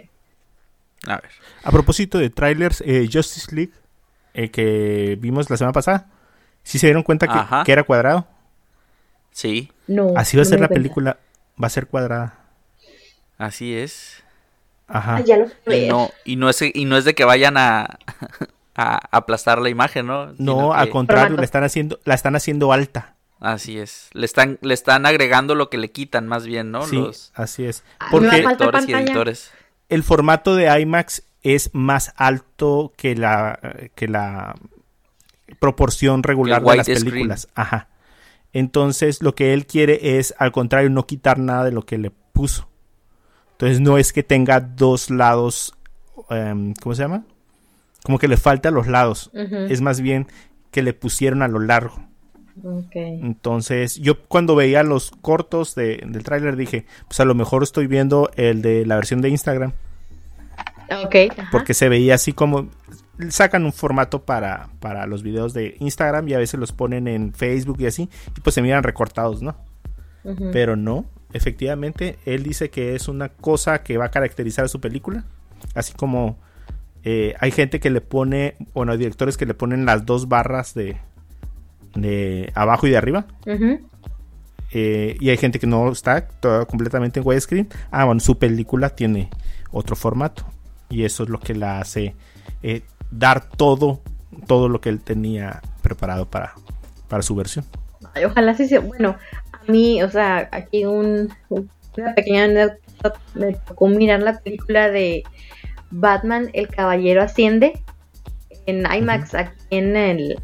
[1.07, 1.31] A ver.
[1.63, 3.73] A propósito de trailers, eh, Justice League,
[4.35, 6.07] eh, que vimos la semana pasada.
[6.61, 8.27] ¿Sí se dieron cuenta que, que era cuadrado?
[9.31, 10.13] Sí, No.
[10.15, 10.73] Así va a no ser la cuenta.
[10.75, 11.17] película.
[11.59, 12.37] Va a ser cuadrada.
[13.39, 14.23] así es.
[14.93, 15.21] Ajá.
[15.21, 17.97] Ya lo Y no, y no es, y no es de que vayan a,
[18.75, 20.33] a aplastar la imagen, ¿no?
[20.37, 23.15] No, al que- contrario, la están haciendo, la están haciendo alta.
[23.39, 24.09] Así es.
[24.13, 26.85] Le están, le están agregando lo que le quitan más bien, ¿no?
[26.85, 27.83] Sí, Los así es.
[27.99, 29.51] Ah, Porque directores y editores.
[29.89, 33.59] el formato de IMAX es más alto que la
[33.95, 34.55] que la
[35.59, 37.47] proporción regular de las películas.
[37.55, 37.87] Ajá.
[38.53, 42.11] Entonces, lo que él quiere es, al contrario, no quitar nada de lo que le
[42.11, 42.67] puso.
[43.61, 45.75] Entonces, no es que tenga dos lados,
[46.31, 47.23] em, ¿cómo se llama?
[48.03, 49.29] Como que le falta a los lados.
[49.69, 50.25] Es más bien
[50.71, 51.93] que le pusieron a lo largo.
[52.63, 52.95] Ok.
[52.95, 57.85] Entonces, yo cuando veía los cortos de- del tráiler dije, pues a lo mejor estoy
[57.85, 59.73] viendo el de la versión de Instagram.
[61.05, 61.15] Ok.
[61.37, 61.49] ajá.
[61.51, 62.67] Porque se veía así como
[63.29, 67.31] sacan un formato para, para los videos de Instagram y a veces los ponen en
[67.33, 69.55] Facebook y así, y pues se miran recortados, ¿no?
[70.51, 74.79] Pero no, efectivamente, él dice que es una cosa que va a caracterizar a su
[74.79, 75.23] película,
[75.75, 76.37] así como
[77.03, 80.73] eh, hay gente que le pone, bueno, hay directores que le ponen las dos barras
[80.73, 80.97] de,
[81.95, 83.25] de abajo y de arriba,
[84.73, 87.67] eh, y hay gente que no está todo completamente en widescreen.
[87.91, 89.29] Ah, bueno, su película tiene
[89.71, 90.45] otro formato.
[90.89, 92.15] Y eso es lo que la hace
[92.63, 94.01] eh, dar todo,
[94.47, 96.53] todo lo que él tenía preparado para,
[97.07, 97.65] para su versión.
[98.13, 98.81] Ay, ojalá sí sea.
[98.81, 99.15] Bueno,
[99.67, 103.19] a mí, o sea, aquí un, una pequeña anécdota.
[103.33, 105.23] Me tocó mirar la película de
[105.89, 107.81] Batman, El Caballero Asciende
[108.65, 110.39] en IMAX, aquí en el,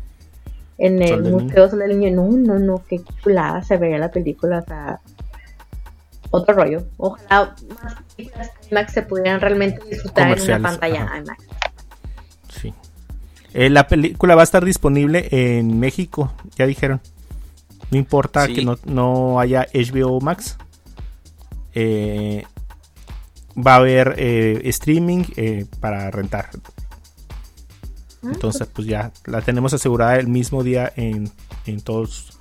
[0.78, 2.16] en el Sol Museo Sol del Niño.
[2.16, 4.60] No, no, no, qué chulada se veía la película.
[4.60, 5.00] O sea,
[6.32, 6.84] otro rollo.
[6.98, 11.18] Ojalá más películas IMAX se pudieran realmente disfrutar en una pantalla ajá.
[11.20, 11.44] IMAX.
[12.50, 12.74] Sí.
[13.54, 17.02] Eh, la película va a estar disponible en México, ya dijeron.
[17.92, 18.54] No importa Sí.
[18.56, 20.58] que no, no haya HBO Max.
[21.74, 22.44] Eh,
[23.56, 26.50] va a haber eh, streaming eh, para rentar.
[28.24, 31.32] Entonces, pues ya la tenemos asegurada el mismo día en,
[31.66, 32.38] en todos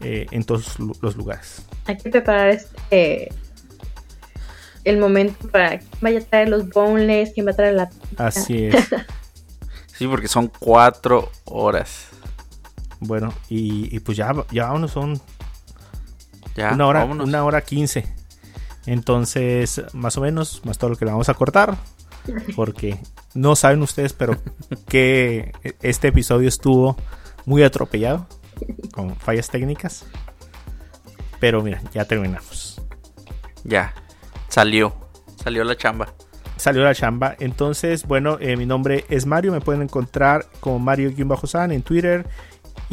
[0.00, 1.62] eh, en todos los lugares.
[1.86, 3.32] Hay que preparar este
[4.84, 8.64] el momento para quién vaya a traer los boneless, quién va a traer la Así
[8.64, 8.74] es.
[9.94, 12.06] Sí, porque son cuatro horas.
[13.04, 15.20] Bueno, y, y pues ya, ya vámonos, son
[16.54, 17.28] Ya, una hora, vámonos.
[17.28, 18.06] una hora quince.
[18.86, 21.76] Entonces, más o menos, más todo lo que le vamos a cortar.
[22.54, 22.98] Porque
[23.34, 24.36] no saben ustedes, pero
[24.88, 26.96] que este episodio estuvo
[27.46, 28.26] muy atropellado.
[28.92, 30.04] Con fallas técnicas.
[31.40, 32.80] Pero mira, ya terminamos.
[33.64, 33.92] Ya,
[34.48, 34.94] salió.
[35.42, 36.14] Salió la chamba.
[36.56, 37.34] Salió la chamba.
[37.40, 39.50] Entonces, bueno, eh, mi nombre es Mario.
[39.50, 42.24] Me pueden encontrar como Mario-San en Twitter.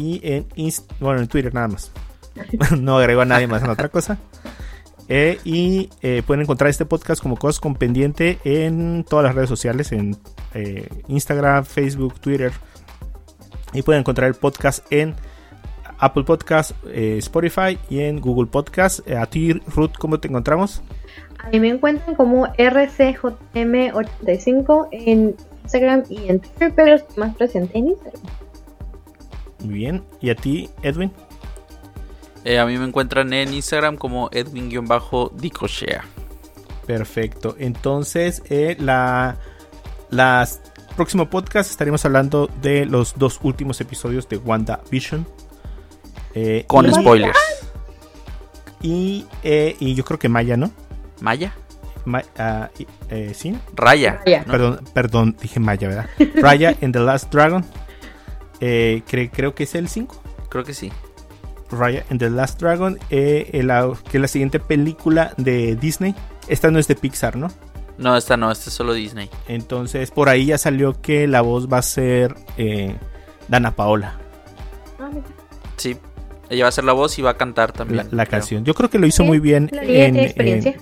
[0.00, 1.92] Y en Inst bueno, en Twitter nada más.
[2.78, 4.16] no agrego a nadie más en otra cosa.
[5.08, 9.50] Eh, y eh, pueden encontrar este podcast como Cosas con Pendiente en todas las redes
[9.50, 10.16] sociales, en
[10.54, 12.52] eh, Instagram, Facebook, Twitter.
[13.74, 15.14] Y pueden encontrar el podcast en
[15.98, 19.06] Apple Podcast, Spotify y en Google Podcast.
[19.10, 20.80] A ti, Ruth, ¿cómo te encontramos?
[21.38, 27.88] A mí me encuentran como RCJM85 en Instagram y en Twitter, pero más presente en
[27.88, 28.39] Instagram.
[29.62, 30.02] Muy bien.
[30.20, 31.12] ¿Y a ti, Edwin?
[32.44, 36.04] Eh, a mí me encuentran en Instagram como Edwin-Dicochea.
[36.86, 37.54] Perfecto.
[37.58, 39.36] Entonces, eh, la
[40.10, 40.60] las
[40.96, 45.26] próximo podcast estaremos hablando de los dos últimos episodios de WandaVision.
[46.34, 47.38] Eh, Con y, spoilers.
[48.82, 50.70] Y, eh, y yo creo que Maya, ¿no?
[51.20, 51.54] Maya.
[52.06, 52.70] Ma- ah,
[53.10, 53.56] eh, sí.
[53.74, 54.20] Raya.
[54.24, 54.44] Raya.
[54.44, 56.06] Perdón, perdón, dije Maya, ¿verdad?
[56.36, 57.64] Raya en The Last Dragon.
[58.60, 60.22] Eh, cre- creo que es el 5.
[60.48, 60.90] Creo que sí.
[61.70, 66.14] Raya and the Last Dragon, eh, el- la- que es la siguiente película de Disney.
[66.48, 67.48] Esta no es de Pixar, ¿no?
[67.96, 69.28] No, esta no, esta es solo Disney.
[69.46, 72.96] Entonces, por ahí ya salió que la voz va a ser eh,
[73.48, 74.14] Dana Paola,
[74.98, 75.26] Ah, mira.
[75.76, 75.96] Sí.
[76.48, 78.08] Ella va a hacer la voz y va a cantar también.
[78.10, 78.64] la canción.
[78.64, 79.68] Yo creo que lo hizo muy bien.
[79.72, 80.72] La en- experiencia.
[80.72, 80.80] en-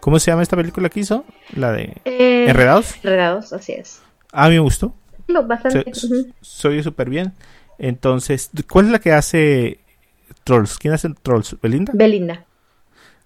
[0.00, 1.24] ¿Cómo se llama esta película que hizo?
[1.54, 2.94] La de Eh, Enredados.
[3.02, 4.00] Enredados, así es.
[4.32, 4.94] A mí me gustó.
[5.26, 5.92] Lo bastante.
[6.42, 7.32] Se, oye súper bien.
[7.78, 9.80] Entonces, ¿cuál es la que hace
[10.44, 10.78] Trolls?
[10.78, 11.56] ¿Quién hace Trolls?
[11.60, 11.92] ¿Belinda?
[11.94, 12.44] Belinda.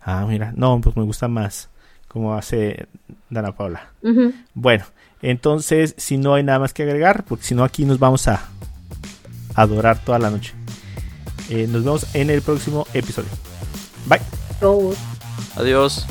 [0.01, 0.53] Ah, mira.
[0.57, 1.68] No, pues me gusta más
[2.09, 2.88] como hace
[3.28, 3.90] Dana Paola.
[4.03, 4.32] Ujú.
[4.55, 4.84] Bueno,
[5.22, 8.48] entonces, si no hay nada más que agregar, porque si no aquí nos vamos a
[9.55, 10.55] adorar toda la noche.
[11.51, 13.30] Eh, nos vemos en el próximo episodio.
[14.07, 14.20] Bye.
[15.57, 16.07] Adiós.